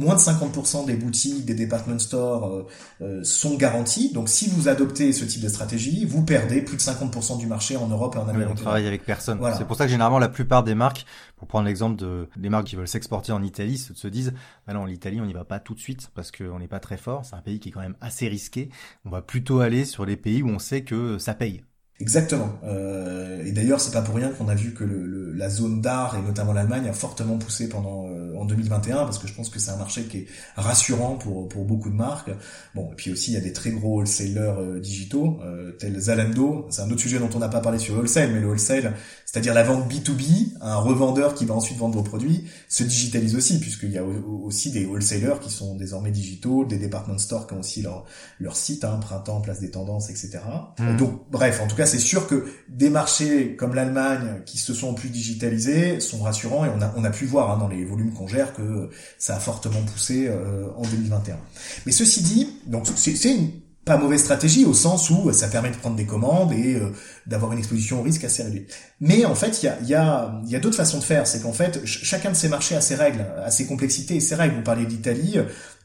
[0.00, 2.66] moins de 50% des boutiques, des department stores euh,
[3.02, 4.12] euh, sont garanties.
[4.12, 7.76] Donc si vous adoptez ce type de stratégie, vous perdez plus de 50% du marché
[7.76, 8.52] en Europe et en Amérique.
[8.52, 9.40] on travaille avec personne.
[9.56, 11.04] C'est pour ça que généralement la plupart des marques,
[11.36, 14.32] pour prendre l'exemple de des marques qui veulent s'exporter en Italie, se disent
[14.66, 16.96] bah non, l'Italie on n'y va pas tout de suite parce qu'on n'est pas très
[16.96, 17.24] fort.
[17.24, 18.70] C'est un pays qui est quand même assez risqué.
[19.04, 21.62] On va plutôt aller sur les pays où on sait que ça paye.
[22.00, 22.58] Exactement.
[22.64, 26.16] Euh, et d'ailleurs, c'est pas pour rien qu'on a vu que le, la zone d'art
[26.16, 29.58] et notamment l'Allemagne a fortement poussé pendant euh, en 2021 parce que je pense que
[29.58, 32.30] c'est un marché qui est rassurant pour pour beaucoup de marques.
[32.74, 35.98] Bon, et puis aussi il y a des très gros wholesalers euh, digitaux euh, tels
[35.98, 36.66] Zalando.
[36.70, 38.94] C'est un autre sujet dont on n'a pas parlé sur le wholesale, mais le wholesale,
[39.30, 43.60] c'est-à-dire la vente B2B, un revendeur qui va ensuite vendre vos produits, se digitalise aussi
[43.60, 47.60] puisqu'il y a aussi des wholesalers qui sont désormais digitaux, des department stores qui ont
[47.60, 48.06] aussi leur
[48.40, 50.40] leur site, hein, printemps, place des tendances, etc.
[50.80, 50.96] Mmh.
[50.96, 54.94] Donc bref, en tout cas c'est sûr que des marchés comme l'Allemagne qui se sont
[54.94, 58.12] plus digitalisés sont rassurants et on a, on a pu voir hein, dans les volumes
[58.12, 61.38] qu'on gère que ça a fortement poussé euh, en 2021.
[61.86, 63.50] Mais ceci dit, donc c'est une
[63.90, 66.92] pas mauvaise stratégie au sens où ça permet de prendre des commandes et euh,
[67.26, 68.72] d'avoir une exposition au risque assez réduite.
[69.00, 71.26] Mais en fait, il y a, d'autres façons de faire.
[71.26, 74.36] C'est qu'en fait, chacun de ces marchés a ses règles, a ses complexités et ses
[74.36, 74.54] règles.
[74.54, 75.38] Vous parlez d'Italie.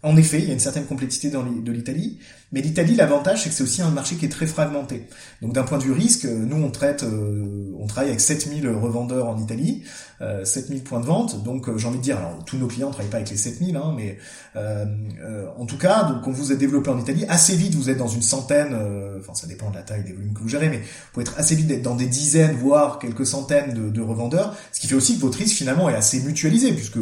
[0.04, 2.20] En effet, il y a une certaine complexité dans de l'Italie.
[2.56, 5.10] Mais l'Italie, l'avantage, c'est que c'est aussi un marché qui est très fragmenté.
[5.42, 9.28] Donc d'un point de vue risque, nous, on traite, euh, on travaille avec 7000 revendeurs
[9.28, 9.84] en Italie,
[10.22, 11.44] euh, 7000 points de vente.
[11.44, 13.36] Donc euh, j'ai envie de dire, alors tous nos clients ne travaillent pas avec les
[13.36, 14.18] 7000, hein, mais
[14.56, 14.86] euh,
[15.22, 17.98] euh, en tout cas, donc quand vous êtes développé en Italie, assez vite, vous êtes
[17.98, 18.74] dans une centaine,
[19.20, 21.38] enfin ça dépend de la taille des volumes que vous gérez, mais vous pouvez être
[21.38, 24.96] assez vite d'être dans des dizaines, voire quelques centaines de, de, revendeurs, ce qui fait
[24.96, 27.00] aussi que votre risque finalement est assez mutualisé, puisque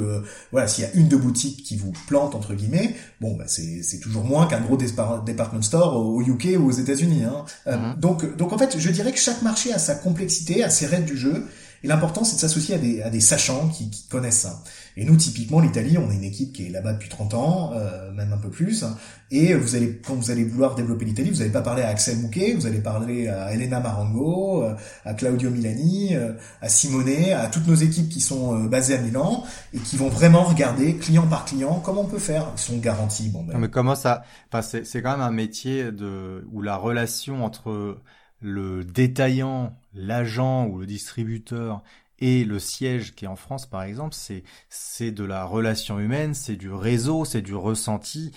[0.51, 3.99] voilà, s'il y a une de boutiques qui vous plante, entre guillemets, bon, bah, c'est
[4.01, 7.23] toujours moins qu'un gros départ department store au UK ou aux États-Unis.
[7.23, 7.45] Hein.
[7.67, 7.99] Euh, mhm.
[7.99, 11.05] donc, donc en fait, je dirais que chaque marché a sa complexité, a ses règles
[11.05, 11.45] du jeu.
[11.83, 14.63] Et l'important, c'est de s'associer à des, à des sachants qui, qui, connaissent ça.
[14.95, 18.11] Et nous, typiquement, l'Italie, on est une équipe qui est là-bas depuis 30 ans, euh,
[18.11, 18.85] même un peu plus.
[19.31, 22.17] Et vous allez, quand vous allez vouloir développer l'Italie, vous n'allez pas parler à Axel
[22.19, 24.75] Mouquet, vous allez parler à Elena Marango, euh,
[25.05, 29.43] à Claudio Milani, euh, à Simone, à toutes nos équipes qui sont basées à Milan
[29.73, 32.51] et qui vont vraiment regarder client par client comment on peut faire.
[32.55, 33.29] Ils sont garantis.
[33.29, 33.57] Bon, ben...
[33.57, 37.97] mais comment ça Enfin, c'est quand même un métier de où la relation entre
[38.43, 41.81] le détaillant, l'agent ou le distributeur
[42.19, 46.33] et le siège qui est en France, par exemple, c'est c'est de la relation humaine,
[46.33, 48.31] c'est du réseau, c'est du ressenti.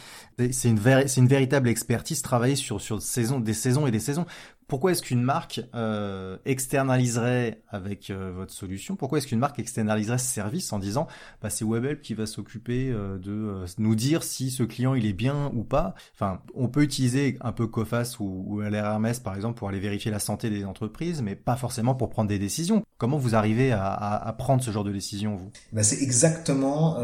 [0.53, 4.27] C'est une véritable expertise travailler sur sur des saisons et des saisons.
[4.69, 8.97] Pourquoi est-ce qu'une marque euh, externaliserait avec euh, votre solution?
[8.97, 11.07] Pourquoi est-ce qu'une marque externaliserait ce service en disant
[11.41, 15.13] bah, c'est WebHelp qui va s'occuper euh, de nous dire si ce client il est
[15.13, 15.95] bien ou pas?
[16.15, 20.11] Enfin, on peut utiliser un peu Cofas ou, ou LRMS par exemple pour aller vérifier
[20.11, 22.85] la santé des entreprises, mais pas forcément pour prendre des décisions.
[22.99, 25.51] Comment vous arrivez à, à, prendre ce genre de décision vous?
[25.73, 26.97] Bah, C'est exactement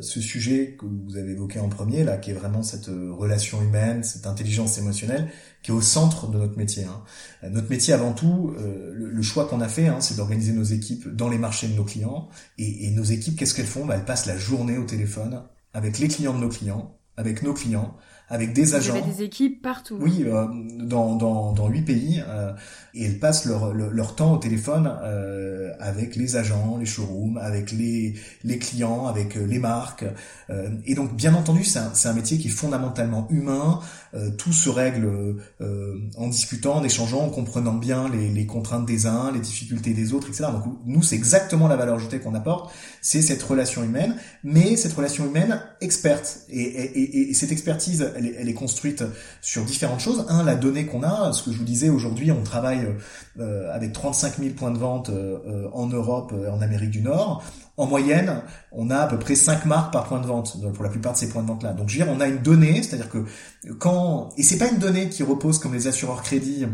[0.00, 4.02] ce sujet que vous avez évoqué en premier là, qui est vraiment cette relation humaine,
[4.02, 5.28] cette intelligence émotionnelle
[5.62, 6.84] qui est au centre de notre métier.
[6.84, 7.02] Hein.
[7.44, 10.64] Euh, notre métier, avant tout, euh, le, choix qu'on a fait, hein, c'est d'organiser nos
[10.64, 12.28] équipes dans les marchés de nos clients.
[12.58, 13.84] Et, et nos équipes, qu'est-ce qu'elles font?
[13.84, 15.42] Bah, Elles passent la journée au téléphone
[15.74, 17.96] avec les clients de nos clients, avec nos clients,
[18.30, 18.92] avec des agents.
[18.92, 19.96] Vous avez des équipes partout.
[20.00, 20.46] Oui, euh,
[20.78, 22.52] dans dans dans huit pays euh,
[22.94, 27.72] et elles passent leur leur, temps au téléphone euh, avec les agents, les showrooms, avec
[27.72, 28.14] les
[28.44, 30.04] les clients, avec euh, les marques.
[30.50, 33.80] Euh, et donc bien entendu, c'est un c'est un métier qui est fondamentalement humain.
[34.36, 39.32] Tout se règle en discutant, en échangeant, en comprenant bien les les contraintes des uns,
[39.32, 40.46] les difficultés des autres, etc.
[40.52, 44.92] Donc nous, c'est exactement la valeur ajoutée qu'on apporte, c'est cette relation humaine, mais cette
[44.92, 49.04] relation humaine experte et, et, et, et cette expertise elle est, construite
[49.40, 50.24] sur différentes choses.
[50.28, 52.86] Un, la donnée qu'on a, ce que je vous disais aujourd'hui, on travaille
[53.38, 57.44] euh, avec 35 000 points de vente euh, en Europe et en Amérique du Nord.
[57.78, 60.90] En moyenne, on a à peu près 5 marques par point de vente pour la
[60.90, 61.72] plupart de ces points de vente-là.
[61.72, 63.24] Donc je veux dire, on a une donnée, c'est-à-dire que
[63.78, 66.66] quand et c'est pas une donnée qui repose comme les assureurs crédits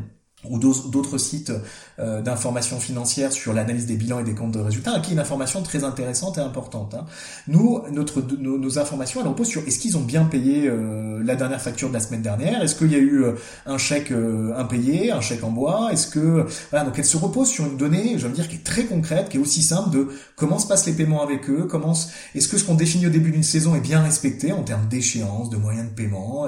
[0.49, 1.53] ou d'autres sites
[1.99, 5.21] euh, d'information financière sur l'analyse des bilans et des comptes de résultats, qui est une
[5.21, 6.95] information très intéressante et importante.
[6.95, 7.07] Hein.
[7.49, 11.61] Nous, notre, nos, informations, elles reposent sur est-ce qu'ils ont bien payé euh, la dernière
[11.61, 13.33] facture de la semaine dernière, est-ce qu'il y a eu euh,
[13.67, 14.13] un chèque
[14.57, 18.19] impayé, un chèque en bois, est-ce que voilà, donc elles se reposent sur une donnée,
[18.19, 20.87] je veux dire, qui est très concrète, qui est aussi simple de comment se passent
[20.87, 21.95] les paiements avec eux, comment
[22.35, 25.51] est-ce que ce qu'on définit au début d'une saison est bien respecté en termes d'échéance,
[25.51, 26.47] de moyens de paiement,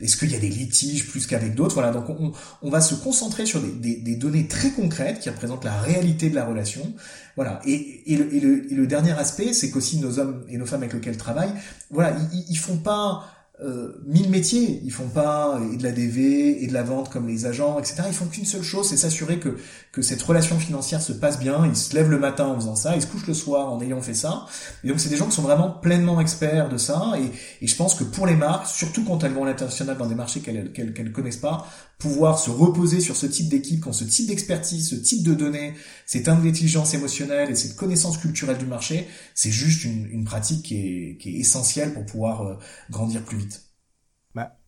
[0.00, 2.94] est-ce qu'il y a des litiges plus qu'avec d'autres, voilà, donc on, on va se
[2.94, 6.94] concentrer sur des, données très concrètes qui représentent la réalité de la relation.
[7.36, 7.60] Voilà.
[7.66, 11.18] Et, et, le, dernier aspect, c'est qu'aussi nos hommes et nos femmes avec lesquels ils
[11.18, 11.54] travaillent,
[11.90, 13.24] voilà, ils, ils font pas
[13.62, 14.80] euh, mille métiers.
[14.84, 18.02] Ils font pas et de la DV et de la vente comme les agents, etc.
[18.08, 19.56] Ils font qu'une seule chose, c'est s'assurer que
[19.94, 21.64] que cette relation financière se passe bien.
[21.66, 24.00] Ils se lèvent le matin en faisant ça, ils se couchent le soir en ayant
[24.00, 24.46] fait ça.
[24.82, 27.12] Et donc c'est des gens qui sont vraiment pleinement experts de ça.
[27.16, 30.16] Et, je pense que pour les marques, surtout quand elles vont à l'international dans des
[30.16, 34.26] marchés qu'elles qu'elles connaissent pas, pouvoir se reposer sur ce type d'équipe, quand ce type
[34.26, 35.74] d'expertise, ce type de données,
[36.06, 41.18] cette intelligence émotionnelle et cette connaissance culturelle du marché, c'est juste une, pratique qui est,
[41.20, 42.54] qui est essentielle pour pouvoir euh,
[42.90, 43.62] grandir plus vite.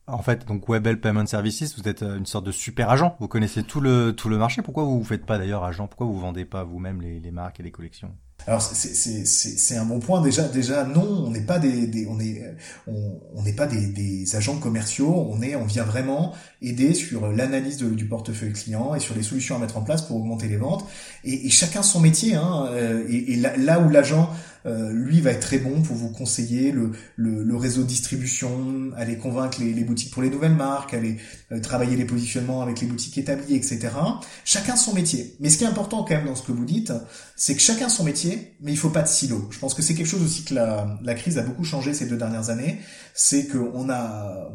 [0.08, 3.16] En fait, donc Webel Payment Services, vous êtes euh, une sorte de super agent.
[3.18, 4.62] Vous connaissez tout le tout le marché.
[4.62, 5.88] Pourquoi vous ne faites pas d'ailleurs agent?
[5.88, 8.12] Pourquoi vous vendez pas vous-même les, les marques et les collections?
[8.46, 10.22] Alors c'est un bon point.
[10.22, 12.54] Déjà déjà non on n'est pas des, des, on est
[12.86, 15.26] on n'est pas des, des, agents commerciaux.
[15.28, 19.56] On est on vient vraiment aider sur l'analyse du portefeuille client et sur les solutions
[19.56, 20.86] à mettre en place pour augmenter les ventes.
[21.24, 24.30] Et, et chacun son métier hein, euh, et, et là, où l'agent
[24.66, 28.90] euh, lui va être très bon pour vous conseiller le, le, le réseau de distribution,
[28.96, 31.16] aller convaincre les, les, boutiques pour les nouvelles marques, aller
[31.52, 33.88] euh, travailler les positionnements avec les boutiques établies, etc.
[34.44, 35.36] Chacun son métier.
[35.40, 36.92] Mais ce qui est important quand même dans ce que vous dites,
[37.36, 39.48] c'est que chacun son métier, mais il faut pas de silo.
[39.50, 42.06] Je pense que c'est quelque chose aussi que la, la crise a beaucoup changé ces
[42.06, 42.80] deux dernières années.
[43.14, 44.50] C'est qu'on a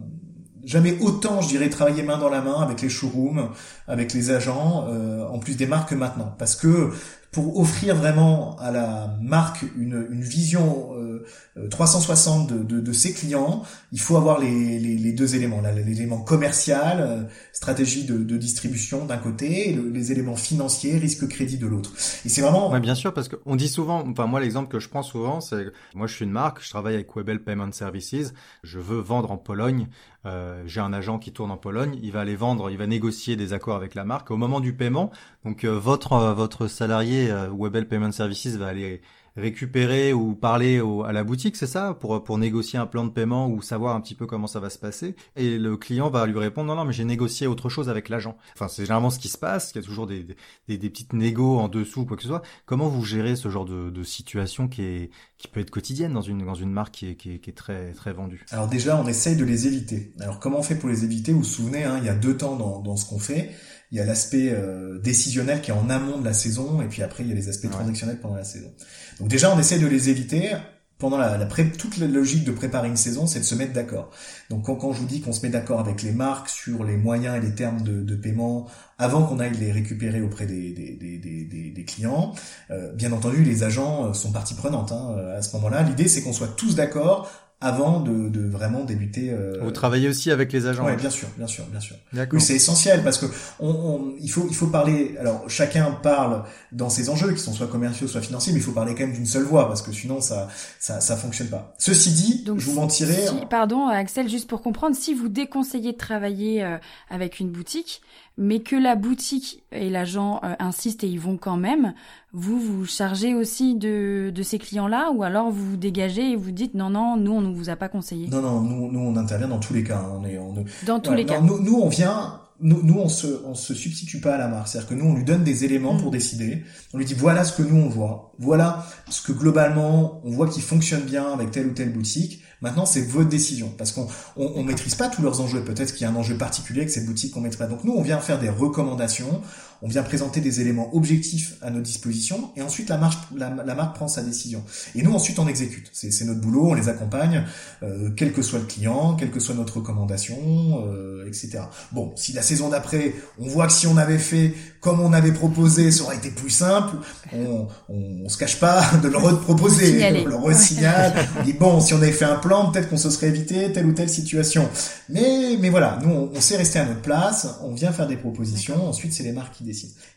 [0.64, 3.50] jamais autant, je dirais, travaillé main dans la main avec les showrooms,
[3.88, 6.36] avec les agents, euh, en plus des marques maintenant.
[6.38, 6.92] Parce que
[7.32, 11.26] pour offrir vraiment à la marque une, vision euh,
[11.70, 13.64] 360 de, de, de, ses clients,
[13.94, 20.12] il faut avoir les, deux éléments, l'élément commercial, euh, stratégie de, distribution d'un côté, les
[20.12, 21.94] éléments financiers, risque crédit de l'autre.
[22.26, 22.70] Et c'est vraiment.
[22.70, 25.68] Ouais, bien sûr, parce qu'on dit souvent, enfin moi l'exemple que je prends souvent, c'est
[25.96, 29.38] moi je suis une marque, je travaille avec Webel Payment Services, je veux vendre en
[29.38, 29.88] Pologne,
[30.26, 33.36] euh, j'ai un agent qui tourne en Pologne, il va aller vendre, il va négocier
[33.36, 34.30] des accords avec la marque.
[34.32, 35.12] Au moment du paiement,
[35.46, 39.02] donc euh, votre euh, votre salarié Webel Payment Services va aller
[39.38, 43.48] récupérer ou parler à la boutique, c'est ça, pour pour négocier un plan de paiement
[43.48, 45.16] ou savoir un petit peu comment ça va se passer.
[45.38, 48.36] Et le client va lui répondre non non mais j'ai négocié autre chose avec l'agent.
[48.56, 49.72] Enfin c'est généralement ce qui se passe.
[49.74, 50.28] Il y a toujours des,
[50.68, 52.42] des, des petites négos en dessous quoi que ce soit.
[52.66, 56.22] Comment vous gérez ce genre de, de situation qui est qui peut être quotidienne dans
[56.22, 58.44] une dans une marque qui est, qui est, qui est très très vendue?
[58.52, 60.12] Alors déjà on essaye de les éviter.
[60.20, 61.32] Alors comment on fait pour les éviter?
[61.32, 63.52] Vous vous souvenez hein, il y a deux temps dans, dans ce qu'on fait
[63.92, 67.04] il y a l'aspect euh, décisionnel qui est en amont de la saison, et puis
[67.04, 68.72] après il y a les aspects transactionnels pendant la saison.
[69.20, 70.52] Donc déjà on essaie de les éviter.
[70.98, 74.12] Pendant la, la toute la logique de préparer une saison, c'est de se mettre d'accord.
[74.52, 76.96] Donc quand, quand, je vous dis qu'on se met d'accord avec les marques sur les
[76.96, 78.68] moyens et les termes de, de paiement
[79.00, 82.36] avant qu'on aille les récupérer auprès des, des, des, des clients,
[82.70, 85.82] euh, bien entendu les agents euh, sont partie prenante hein, à ce moment-là.
[85.82, 89.32] L'idée c'est qu'on soit tous d'accord avant de, de, vraiment débuter.
[89.32, 89.60] Euh...
[89.62, 90.86] Vous travaillez aussi avec les agents.
[90.86, 91.96] Oui, bien sûr, bien sûr, bien sûr.
[92.14, 93.28] Oui, c'est essentiel parce que
[93.60, 95.16] on, on, il faut il faut parler.
[95.20, 98.72] Alors chacun parle dans ses enjeux qui sont soit commerciaux soit financiers, mais il faut
[98.72, 101.74] parler quand même d'une seule voix parce que sinon ça ça ça fonctionne pas.
[101.78, 103.28] Ceci dit, Donc, je vous mentirais.
[103.28, 106.78] Si, pardon, Axel, juste pour comprendre, si vous déconseillez de travailler euh,
[107.10, 108.02] avec une boutique,
[108.42, 111.94] mais que la boutique et l'agent euh, insistent et ils vont quand même,
[112.34, 116.52] vous vous chargez aussi de, de ces clients-là ou alors vous vous dégagez et vous
[116.52, 118.28] dites non non nous on ne vous a pas conseillé?
[118.28, 120.00] Non non nous nous on intervient dans tous les cas.
[120.00, 120.20] Hein.
[120.20, 120.56] On est on,
[120.88, 121.40] dans tous les cas.
[121.40, 124.68] Nous, nous on vient nous, nous on se on se substitue pas à la marque,
[124.68, 126.12] c'est-à-dire que nous on lui donne des éléments pour mm.
[126.12, 126.64] décider.
[126.94, 130.48] On lui dit voilà ce que nous on voit, voilà ce que globalement on voit
[130.48, 132.44] qui fonctionne bien avec telle ou telle boutique.
[132.62, 135.64] Maintenant, c'est votre décision parce qu'on on, on maîtrise pas tous leurs enjeux.
[135.64, 137.66] Peut-être qu'il y a un enjeu particulier avec cette boutique qu'on maîtrise pas.
[137.66, 139.42] Donc nous, on vient faire des recommandations,
[139.82, 143.96] on vient présenter des éléments objectifs à notre disposition et ensuite la marque, la, marque
[143.96, 144.64] prend sa décision.
[144.96, 145.90] Et nous, ensuite, on exécute.
[145.94, 147.46] C'est notre boulot, on les accompagne,
[147.84, 150.38] euh, quel que soit le client, quelle que soit notre recommandation,
[150.86, 151.64] euh, etc.
[151.92, 155.32] Bon, si la saison d'après, on voit que si on avait fait comme on avait
[155.32, 156.98] proposé, ça aurait été plus simple,
[157.34, 161.94] on, on, se cache pas de le reproposer, on le resignale, on dit bon, si
[161.94, 164.68] on avait fait un plan, peut-être qu'on se serait évité telle ou telle situation.
[165.10, 168.18] Mais, mais voilà, nous, on, on sait rester à notre place, on vient faire des
[168.18, 169.64] propositions, ensuite c'est les marques qui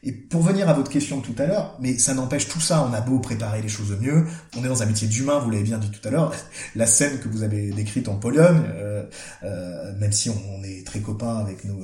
[0.02, 2.92] et pour venir à votre question tout à l'heure, mais ça n'empêche tout ça, on
[2.92, 4.24] a beau préparer les choses au mieux,
[4.56, 6.32] on est dans un métier d'humain, vous l'avez bien dit tout à l'heure,
[6.76, 9.04] la scène que vous avez décrite en Pologne, euh,
[9.44, 11.78] euh, même si on, est très copains avec nos,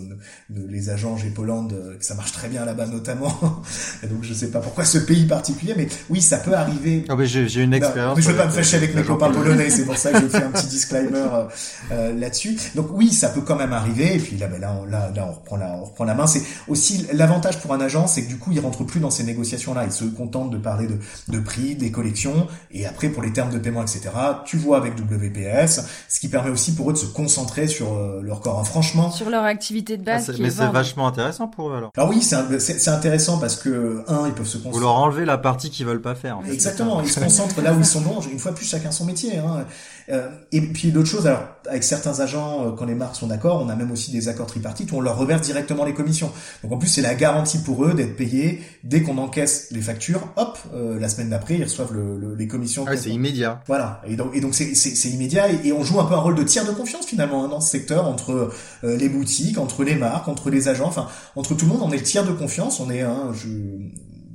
[0.49, 3.39] les agents G-Poland, euh, que ça marche très bien là-bas notamment,
[4.11, 7.05] donc je sais pas pourquoi ce pays particulier, mais oui, ça peut arriver.
[7.11, 8.17] Oh, j'ai une expérience.
[8.17, 10.29] mais je veux pas me fâcher avec mes copains polonais, c'est pour ça que je
[10.29, 11.47] fais un petit disclaimer
[11.93, 12.57] euh, là-dessus.
[12.75, 15.27] Donc oui, ça peut quand même arriver, et puis là, ben, là, on, là, là,
[15.29, 16.27] on reprend la, on reprend la main.
[16.27, 19.25] C'est aussi l'avantage pour un agent, c'est que du coup, il rentre plus dans ces
[19.25, 19.85] négociations-là.
[19.85, 23.51] Il se contente de parler de, de prix, des collections, et après, pour les termes
[23.51, 24.11] de paiement, etc.,
[24.45, 28.21] tu vois avec WPS, ce qui permet aussi pour eux de se concentrer sur euh,
[28.23, 28.67] leur corps.
[28.67, 29.11] franchement...
[29.11, 30.31] Sur leur activité de base.
[30.31, 31.93] Ah, mais c'est vachement intéressant pour eux, alors.
[31.97, 34.79] Alors oui, c'est intéressant parce que, un, ils peuvent se concentrer...
[34.79, 36.39] Vous leur enlevez la partie qu'ils veulent pas faire.
[36.39, 36.53] En fait.
[36.53, 38.21] Exactement, ils se concentrent là où ils sont bons.
[38.21, 39.39] Une fois plus, chacun son métier.
[39.39, 39.65] Hein.
[40.11, 43.63] Euh, et puis d'autres choses, alors avec certains agents, euh, quand les marques sont d'accord,
[43.65, 46.33] on a même aussi des accords tripartites où on leur reverse directement les commissions.
[46.63, 50.29] Donc en plus c'est la garantie pour eux d'être payés dès qu'on encaisse les factures,
[50.37, 52.85] hop, euh, la semaine d'après ils reçoivent le, les commissions.
[52.89, 53.63] Ah c'est immédiat.
[53.67, 54.01] Voilà.
[54.07, 56.43] Et donc et donc c'est c'est immédiat et, on joue un peu un rôle de
[56.43, 60.51] tiers de confiance finalement hein, dans ce secteur entre les boutiques, entre les marques, entre
[60.51, 61.81] les agents, enfin entre tout le monde.
[61.83, 62.81] On est le tiers de confiance.
[62.81, 63.49] On est un, je,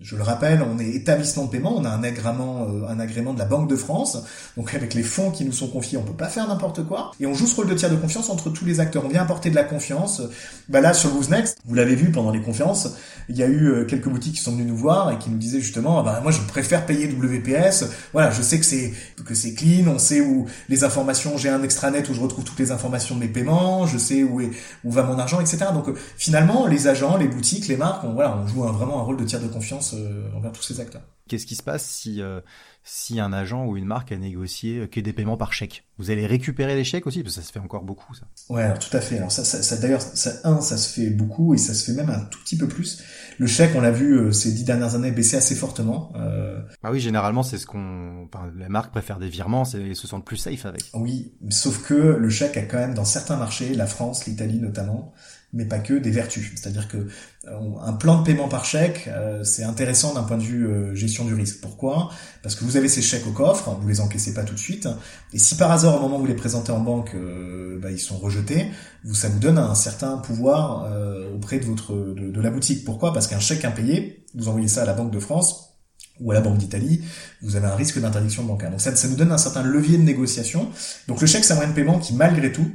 [0.05, 3.33] je le rappelle, on est établissement de paiement, on a un agrément, euh, un agrément
[3.33, 4.19] de la Banque de France.
[4.55, 7.11] Donc avec les fonds qui nous sont confiés, on peut pas faire n'importe quoi.
[7.19, 9.03] Et on joue ce rôle de tiers de confiance entre tous les acteurs.
[9.03, 10.21] On vient apporter de la confiance.
[10.69, 12.89] Bah là, sur Who's Next, vous l'avez vu pendant les conférences,
[13.29, 15.39] il y a eu euh, quelques boutiques qui sont venues nous voir et qui nous
[15.39, 17.85] disaient justement, bah moi je préfère payer WPS.
[18.13, 18.93] Voilà, je sais que c'est
[19.25, 22.59] que c'est clean, on sait où les informations, j'ai un extranet où je retrouve toutes
[22.59, 24.51] les informations de mes paiements, je sais où est
[24.83, 25.65] où va mon argent, etc.
[25.73, 29.03] Donc euh, finalement, les agents, les boutiques, les marques, on, voilà, on joue vraiment un
[29.03, 31.03] rôle de tiers de confiance euh, envers tous ces acteurs.
[31.27, 32.39] Qu'est-ce qui se passe si euh,
[32.83, 35.83] si un agent ou une marque a négocié euh, que des paiements par chèque?
[35.97, 37.23] Vous allez récupérer les chèques aussi?
[37.23, 38.27] Parce que ça se fait encore beaucoup ça.
[38.49, 39.17] Ouais, alors, tout à fait.
[39.17, 42.11] Alors ça, ça, d'ailleurs, ça, un, ça se fait beaucoup et ça se fait même
[42.11, 43.01] un tout petit peu plus.
[43.39, 46.13] Le chèque, on l'a vu ces dix dernières années baisser assez fortement.
[46.15, 46.61] Euh...
[46.83, 50.25] Ah oui, généralement c'est ce qu'on, enfin, les marques préfèrent des virements, et se sentent
[50.25, 50.91] plus safe avec.
[50.93, 55.13] Oui, sauf que le chèque a quand même dans certains marchés, la France, l'Italie notamment,
[55.55, 56.51] mais pas que des vertus.
[56.53, 60.43] C'est-à-dire que euh, un plan de paiement par chèque, euh, c'est intéressant d'un point de
[60.43, 61.61] vue euh, gestion du risque.
[61.61, 62.09] Pourquoi?
[62.43, 64.87] Parce que vous avez ces chèques au coffre, vous les encaissez pas tout de suite,
[65.33, 67.15] et si par hasard au moment où vous les présentez en banque,
[67.81, 68.67] bah, ils sont rejetés,
[69.03, 70.87] vous, ça vous donne un certain pouvoir
[71.33, 72.83] auprès de votre de, la boutique.
[72.83, 73.13] Pourquoi?
[73.13, 75.71] Parce qu'un chèque impayé, vous envoyez ça à la Banque de France
[76.19, 77.03] ou à la Banque d'Italie,
[77.41, 78.69] vous avez un risque d'interdiction bancaire.
[78.69, 80.69] Donc ça, ça nous donne un certain levier de négociation.
[81.07, 82.69] Donc le chèque, c'est un moyen de paiement qui, malgré tout,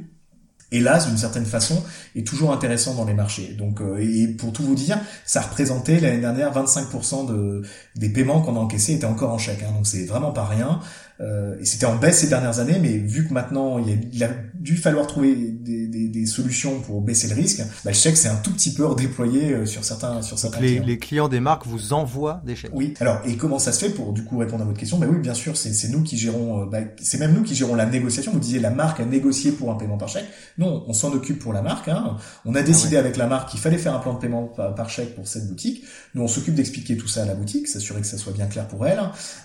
[0.71, 1.83] hélas, d'une certaine façon,
[2.15, 3.55] est toujours intéressant dans les marchés.
[3.57, 7.61] Donc, euh, et pour tout vous dire, ça représentait l'année dernière 25% de,
[7.95, 9.63] des paiements qu'on a encaissés étaient encore en chèque.
[9.63, 10.79] Hein, donc c'est vraiment pas rien.
[11.21, 14.23] Euh, et c'était en baisse ces dernières années, mais vu que maintenant il, a, il
[14.23, 18.17] a dû falloir trouver des, des, des, solutions pour baisser le risque, bah, le chèque
[18.17, 20.85] c'est un tout petit peu redéployé euh, sur certains sur certains les, clients.
[20.85, 22.71] les clients des marques vous envoient des chèques.
[22.73, 22.95] Oui.
[22.99, 24.97] Alors et comment ça se fait pour du coup répondre à votre question?
[24.97, 26.65] Bah oui, bien sûr, c'est nous qui gérons.
[26.65, 28.31] Bah, c'est même nous qui gérons la négociation.
[28.31, 30.25] Vous disiez la marque a négocié pour un paiement par chèque.
[30.57, 31.87] Non, on s'en occupe pour la marque.
[31.87, 32.17] Hein.
[32.45, 33.05] On a décidé Ah ouais.
[33.05, 35.47] avec la marque qu'il fallait faire un plan de paiement par, par chèque pour cette
[35.47, 35.83] boutique.
[36.15, 38.67] Nous on s'occupe d'expliquer tout ça à la boutique, s'assurer que ça soit bien clair
[38.67, 38.99] pour elle.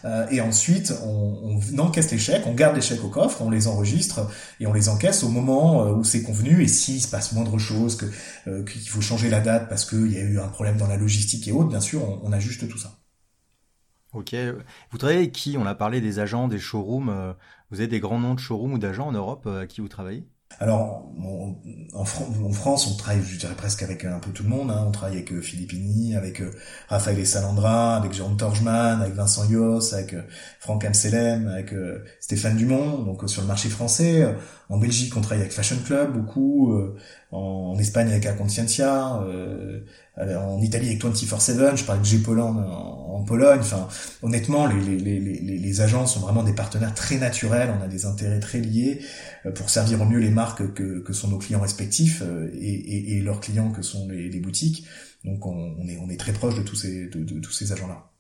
[0.05, 3.51] Euh, et ensuite on, on encaisse les chèques on garde les chèques au coffre, on
[3.51, 4.29] les enregistre
[4.61, 6.63] et on les encaisse au moment euh, où c'est convenu.
[6.63, 7.99] Et s'il se passe moindre chose,
[8.47, 10.97] euh, qu'il faut changer la date parce qu'il y a eu un problème dans la
[10.97, 12.99] logistique et autres, bien sûr, on, on ajuste tout ça.
[14.13, 14.35] Ok.
[14.91, 15.57] Vous travaillez avec qui?
[15.59, 17.09] On a parlé des agents, des showrooms.
[17.11, 17.33] euh,
[17.71, 20.27] Vous avez des grands noms de showrooms ou d'agents en Europe à qui vous travaillez?
[20.59, 21.05] Alors,
[21.95, 24.71] en, Fran- en France, on travaille, je dirais presque avec un peu tout le monde.
[24.71, 24.85] Hein.
[24.89, 26.51] On travaille avec euh, Filippini, avec euh,
[26.89, 30.23] Raphaël et Salandra, avec Jérôme Torgeman, avec Vincent Yos, avec euh,
[30.61, 34.23] Franck Amselem, avec euh, Stéphane Dumont, donc euh, sur le marché français.
[34.23, 34.33] Euh,
[34.71, 36.73] En Belgique, on travaille avec Fashion Club beaucoup.
[37.33, 39.21] En, Espagne, avec Aconciencia.
[39.23, 39.81] Euh,
[40.19, 41.77] euh, en Italie, avec 24-7.
[41.77, 43.59] Je parle de G-Poland en, Pologne.
[43.61, 43.89] Enfin,
[44.23, 47.75] honnêtement, les, les, les, les, agents sont vraiment des partenaires très naturels.
[47.79, 49.01] On a des intérêts très liés
[49.45, 52.59] euh, pour servir au mieux les marques que, que sont nos clients respectifs euh, et,
[52.59, 54.87] et, et leurs clients que sont les, boutiques.
[55.25, 57.73] Donc on, on, est, on est très proche de tous ces, de, de tous ces
[57.73, 58.11] agents-là.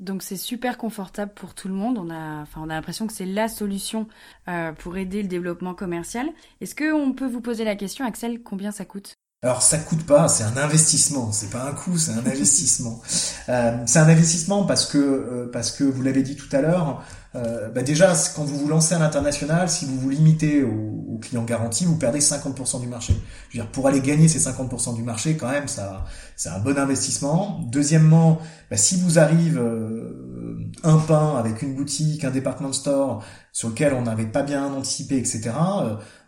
[0.00, 1.98] Donc c'est super confortable pour tout le monde.
[1.98, 4.06] On a, enfin, on a l'impression que c'est la solution
[4.48, 6.28] euh, pour aider le développement commercial.
[6.60, 9.14] Est-ce qu'on peut vous poser la question, Axel, combien ça coûte?
[9.40, 13.00] Alors ça coûte pas, c'est un investissement, c'est pas un coût, c'est un investissement.
[13.50, 17.02] Euh, c'est un investissement parce que euh, parce que vous l'avez dit tout à l'heure.
[17.34, 21.18] Euh, bah déjà, quand vous vous lancez à l'international, si vous vous limitez aux, aux
[21.18, 23.14] clients garantis, vous perdez 50% du marché.
[23.48, 26.04] Je veux dire, pour aller gagner ces 50% du marché, quand même, ça,
[26.36, 27.60] c'est un bon investissement.
[27.72, 28.38] Deuxièmement,
[28.70, 33.94] bah, si vous arrive euh, un pain avec une boutique, un department store sur lequel
[33.94, 35.50] on n'avait pas bien anticipé, etc.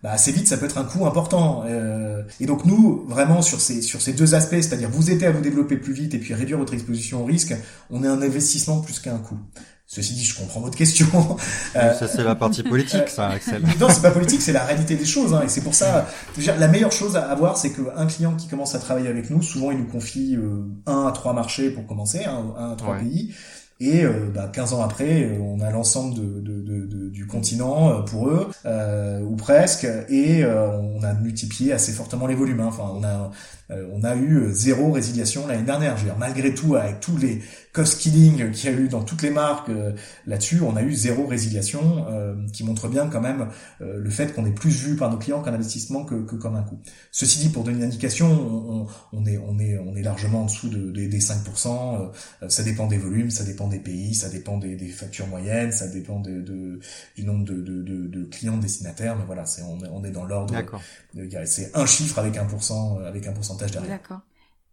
[0.03, 1.63] bah, assez vite, ça peut être un coût important.
[1.67, 5.31] Euh, et donc nous, vraiment sur ces sur ces deux aspects, c'est-à-dire vous aider à
[5.31, 7.55] vous développer plus vite et puis réduire votre exposition au risque,
[7.91, 9.39] on est un investissement plus qu'un coût.
[9.93, 11.07] Ceci dit, je comprends votre question.
[11.77, 13.63] Euh, Ça, c'est la partie politique, ça, Axel.
[13.81, 15.35] non, c'est pas politique, c'est la réalité des choses.
[15.35, 18.07] Hein, et c'est pour ça, je veux dire, la meilleure chose à avoir, c'est qu'un
[18.07, 21.33] client qui commence à travailler avec nous, souvent il nous confie euh, un à trois
[21.33, 23.01] marchés pour commencer, hein, un à trois Ouais.
[23.03, 23.35] pays.
[23.81, 26.15] Et euh, bah, 15 ans après, on a l'ensemble
[27.11, 32.35] du continent euh, pour eux, euh, ou presque, et on a multiplié assez fortement les
[32.35, 32.61] volumes.
[32.61, 32.67] hein.
[32.69, 33.31] Enfin, on a
[33.93, 35.97] on a eu euh, zéro résiliation l'année dernière.
[35.97, 37.41] Je veux dire, malgré tout, avec tous les
[37.73, 39.93] cost killing qu'il y a eu dans toutes les marques euh,
[40.27, 43.47] là-dessus, on a eu zéro résiliation, euh, qui montre bien quand même
[43.81, 46.57] euh, le fait qu'on est plus vu par nos clients qu'un investissement que, que comme
[46.57, 46.79] un coût.
[47.13, 50.47] Ceci dit, pour donner une indication, on, on- est on est on est largement en
[50.47, 52.11] dessous de, des- des 5%.
[52.43, 55.71] euh, ça dépend des volumes, ça dépend des pays, ça dépend des, des factures moyennes,
[55.73, 56.81] ça dépend de, de-
[57.17, 59.17] du nombre de, de, de, de clients destinataires.
[59.17, 60.55] Mais voilà, c'est on, est- on est dans l'ordre.
[61.47, 63.33] C'est un chiffre avec un pourcent, euh, avec un
[63.69, 64.21] D'accord.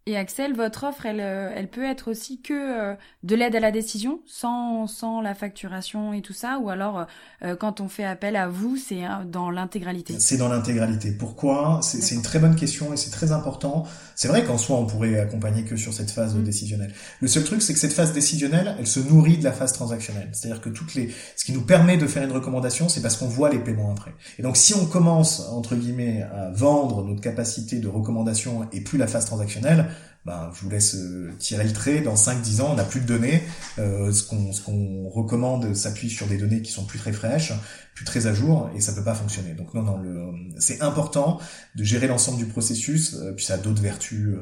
[0.08, 2.94] Et Axel, votre offre, elle, euh, elle peut être aussi que euh,
[3.24, 7.04] de l'aide à la décision, sans, sans la facturation et tout ça, ou alors
[7.42, 10.14] euh, quand on fait appel à vous, c'est hein, dans l'intégralité?
[10.18, 11.12] C'est dans l'intégralité.
[11.12, 11.80] Pourquoi?
[11.82, 13.84] C'est c'est une très bonne question et c'est très important.
[14.14, 16.42] C'est vrai qu'en soi, on pourrait accompagner que sur cette phase Mm.
[16.42, 16.92] décisionnelle.
[17.20, 20.30] Le seul truc, c'est que cette phase décisionnelle, elle se nourrit de la phase transactionnelle.
[20.32, 23.28] C'est-à-dire que toutes les, ce qui nous permet de faire une recommandation, c'est parce qu'on
[23.28, 24.14] voit les paiements après.
[24.38, 28.98] Et donc, si on commence entre guillemets à vendre notre capacité de recommandation et plus
[28.98, 29.86] la phase transactionnelle,
[30.28, 32.02] ben, je vous laisse euh, tirer le trait.
[32.02, 33.42] Dans 5-10 ans, on n'a plus de données.
[33.78, 37.54] Euh, ce qu'on recommande s'appuie sur des données qui sont plus très fraîches,
[37.94, 39.54] plus très à jour, et ça peut pas fonctionner.
[39.54, 41.40] Donc non, non, c'est important
[41.76, 43.14] de gérer l'ensemble du processus.
[43.14, 44.36] euh, puis ça a d'autres vertus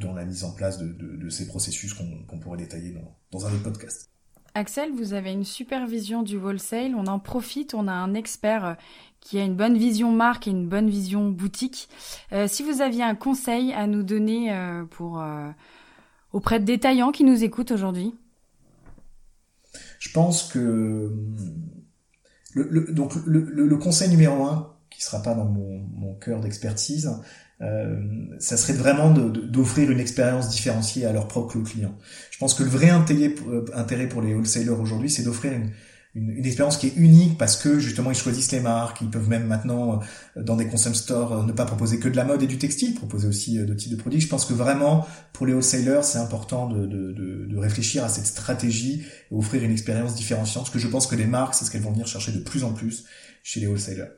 [0.00, 3.52] dans la mise en place de, ces processus qu'on qu'on pourrait détailler dans, dans un
[3.52, 4.10] autre podcast.
[4.58, 6.96] Axel, vous avez une super vision du wholesale.
[6.96, 7.74] On en profite.
[7.74, 8.74] On a un expert euh,
[9.20, 11.88] qui a une bonne vision marque et une bonne vision boutique.
[12.32, 15.22] Euh, si vous aviez un conseil à nous donner euh, pour
[16.32, 18.14] auprès de détaillants qui nous écoutent aujourd'hui?
[20.00, 21.12] Je pense que
[22.54, 27.12] le, conseil numéro un, qui sera pas dans mon, cœur d'expertise,
[27.60, 31.96] ça serait vraiment d'offrir une expérience différenciée à leurs propres clients.
[32.30, 35.70] Je pense que le vrai intérêt, euh, pour les wholesalers aujourd'hui, c'est d'offrir une,
[36.14, 39.46] une, expérience qui est unique parce que justement ils choisissent les marques, ils peuvent même
[39.46, 40.00] maintenant
[40.36, 42.58] euh, dans des consumer stores euh, ne pas proposer que de la mode et du
[42.58, 44.20] textile, proposer aussi euh, de types de produits.
[44.20, 48.26] Je pense que vraiment pour les wholesalers, c'est important de, de, de, réfléchir à cette
[48.26, 50.66] stratégie et offrir une expérience différenciante.
[50.66, 52.64] Ce que je pense que les marques, c'est ce qu'elles vont venir chercher de plus
[52.64, 53.04] en plus
[53.42, 54.17] chez les wholesalers.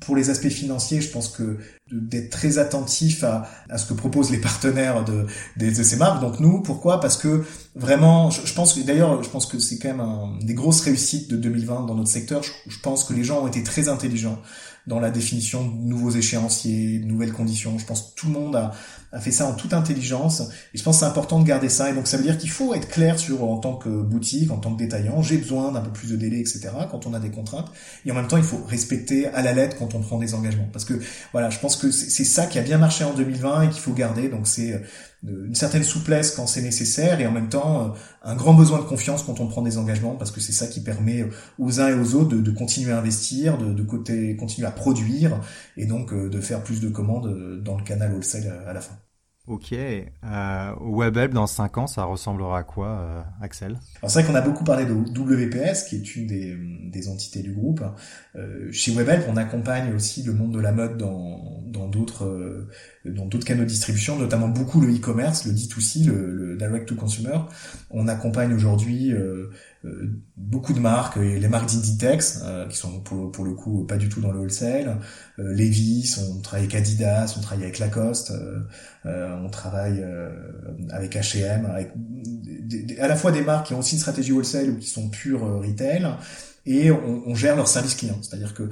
[0.00, 1.58] Pour les aspects financiers, je pense que
[1.90, 5.26] d'être très attentif à, ce que proposent les partenaires de,
[5.72, 6.20] ces marques.
[6.20, 7.00] Donc nous, pourquoi?
[7.00, 10.80] Parce que vraiment, je, pense que d'ailleurs, je pense que c'est quand même des grosses
[10.80, 12.42] réussites de 2020 dans notre secteur.
[12.42, 14.38] Je, pense que les gens ont été très intelligents
[14.86, 17.78] dans la définition de nouveaux échéanciers, de nouvelles conditions.
[17.78, 18.72] Je pense que tout le monde a,
[19.12, 20.42] a fait ça en toute intelligence.
[20.74, 21.90] Et je pense que c'est important de garder ça.
[21.90, 24.58] Et donc ça veut dire qu'il faut être clair sur, en tant que boutique, en
[24.58, 26.68] tant que détaillant, j'ai besoin d'un peu plus de délai, etc.
[26.90, 27.70] quand on a des contraintes.
[28.04, 30.68] Et en même temps, il faut respecter à la lettre quand on prend des engagements.
[30.72, 30.94] Parce que
[31.32, 33.94] voilà, je pense que c'est ça qui a bien marché en 2020 et qu'il faut
[33.94, 34.28] garder.
[34.28, 34.82] Donc c'est
[35.26, 37.88] une certaine souplesse quand c'est nécessaire et en même temps euh,
[38.22, 40.80] un grand besoin de confiance quand on prend des engagements parce que c'est ça qui
[40.80, 44.66] permet euh, aux uns et aux autres de, continuer à investir, de, de, côté, continuer
[44.66, 45.40] à produire
[45.76, 48.94] et donc de faire plus de commandes dans le canal wholesale à la fin.
[49.46, 49.72] Ok.
[49.74, 53.78] Euh, dans 5 ans, ça ressemblera à quoi, euh, Axel?
[54.02, 56.56] C'est vrai qu'on a beaucoup parlé de WPS, qui est une des,
[56.90, 57.82] des entités du groupe.
[58.36, 62.70] Euh, chez WebHelp, on accompagne aussi le monde de la mode dans d'autres euh,
[63.04, 67.38] dans canaux de distribution, notamment beaucoup le e-commerce, le D2C, le, le, direct to consumer.
[67.90, 69.50] On accompagne aujourd'hui euh,
[70.36, 74.32] beaucoup de marques, les marques d'Inditex, qui sont pour, le coup pas du tout dans
[74.32, 74.98] le wholesale,
[75.38, 78.32] Levi's, on travaille avec Adidas, on travaille avec Lacoste,
[79.04, 80.04] on travaille
[80.90, 81.92] avec H&M, avec
[82.98, 85.42] à la fois des marques qui ont aussi une stratégie wholesale ou qui sont pure
[85.62, 86.06] retail,
[86.66, 88.16] et on, on gère leur service client.
[88.22, 88.70] C'est-à-dire que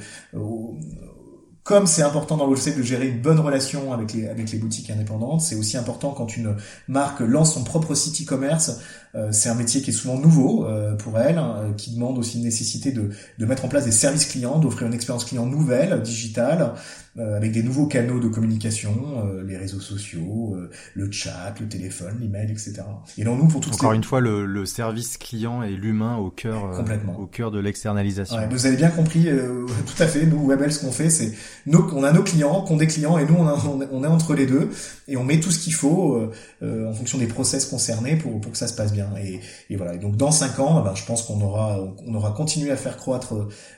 [1.64, 4.58] comme c'est important dans le wholesale de gérer une bonne relation avec les, avec les
[4.58, 6.56] boutiques indépendantes, c'est aussi important quand une
[6.88, 8.80] marque lance son propre site e-commerce.
[9.14, 12.38] Euh, c'est un métier qui est souvent nouveau euh, pour elle, hein, qui demande aussi
[12.38, 16.00] une nécessité de, de mettre en place des services clients, d'offrir une expérience client nouvelle,
[16.02, 16.74] digitale,
[17.18, 21.68] euh, avec des nouveaux canaux de communication, euh, les réseaux sociaux, euh, le chat, le
[21.68, 22.84] téléphone, l'email, etc.
[23.18, 26.30] Et donc nous, pour toutes encore une fois, le, le, service client et l'humain au
[26.30, 26.70] cœur,
[27.18, 28.34] au cœur de l'externalisation.
[28.34, 29.24] Ouais, vous avez bien compris,
[29.86, 30.24] tout à fait.
[30.24, 31.34] Nous, Webel, ce qu'on fait, c'est
[31.66, 34.34] nos, on a nos clients, qu'on des clients, et nous, on, a, on, est entre
[34.34, 34.70] les deux,
[35.06, 36.18] et on met tout ce qu'il faut
[36.62, 39.01] en fonction des process concernés pour pour que ça se passe bien.
[39.22, 39.40] Et,
[39.70, 39.94] et voilà.
[39.94, 42.96] Et donc dans cinq ans, ben, je pense qu'on aura on aura continué à faire
[42.96, 43.34] croître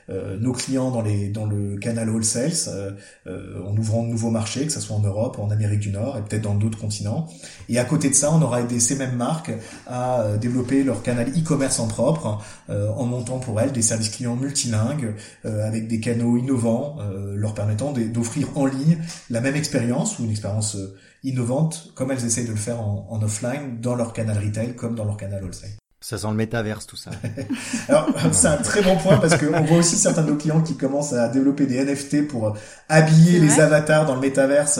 [0.09, 2.45] nos clients dans les dans le canal wholesale
[3.27, 6.17] euh, en ouvrant de nouveaux marchés, que ce soit en Europe, en Amérique du Nord
[6.17, 7.27] et peut-être dans d'autres continents.
[7.69, 9.51] Et à côté de ça, on aura aidé ces mêmes marques
[9.87, 14.09] à euh, développer leur canal e-commerce en propre, euh, en montant pour elles des services
[14.09, 16.97] clients multilingues avec des canaux innovants,
[17.35, 18.97] leur permettant d'offrir en ligne
[19.29, 20.77] la même expérience ou une expérience
[21.25, 24.95] innovante comme elles essayent de le faire en, en offline dans leur canal retail comme
[24.95, 25.71] dans leur canal wholesale.
[26.07, 27.09] Ça sent le métaverse tout ça.
[27.89, 30.77] Alors c'est un très bon point parce qu'on voit aussi certains de nos clients qui
[30.77, 32.55] commencent à développer des NFT pour
[32.89, 34.79] habiller les avatars dans le métaverse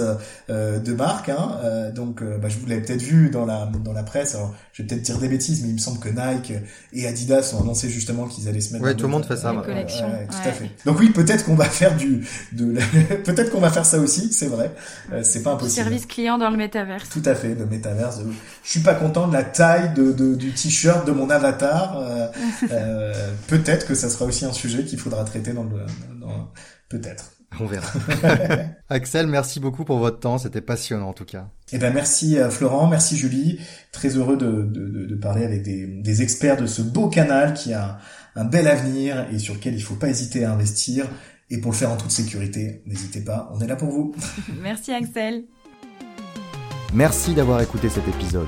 [0.52, 1.30] euh, de marque.
[1.30, 1.58] Hein.
[1.64, 4.36] Euh, donc euh, bah, je vous l'avais peut-être vu dans la dans la presse.
[4.36, 6.54] Alors je vais peut-être dire des bêtises, mais il me semble que Nike
[6.94, 8.86] et Adidas ont annoncé justement qu'ils allaient se mettre.
[8.86, 9.52] Ouais, tout le monde fait ça.
[9.66, 10.06] Collection.
[10.30, 10.70] tout à fait.
[10.86, 12.76] Donc oui, peut-être qu'on va faire du de
[13.24, 14.32] peut-être qu'on va faire ça aussi.
[14.32, 14.72] C'est vrai.
[15.12, 15.72] Euh, c'est pas impossible.
[15.72, 17.10] Service client dans le métaverse.
[17.10, 18.20] Tout à fait, le métaverse.
[18.64, 21.98] Je suis pas content de la taille de, de du t-shirt de mon avatar.
[22.00, 22.28] Euh,
[22.72, 25.86] euh, peut-être que ça sera aussi un sujet qu'il faudra traiter dans le,
[26.20, 26.52] dans,
[26.90, 27.32] peut-être.
[27.60, 27.88] On verra.
[28.90, 30.38] Axel, merci beaucoup pour votre temps.
[30.38, 31.48] C'était passionnant en tout cas.
[31.72, 33.60] Eh ben merci Florent, merci Julie.
[33.94, 37.74] Très heureux de, de, de parler avec des, des, experts de ce beau canal qui
[37.74, 38.00] a
[38.36, 41.08] un bel avenir et sur lequel il faut pas hésiter à investir.
[41.50, 44.16] Et pour le faire en toute sécurité, n'hésitez pas, on est là pour vous.
[44.62, 45.46] merci Axel.
[46.94, 48.48] Merci d'avoir écouté cet épisode.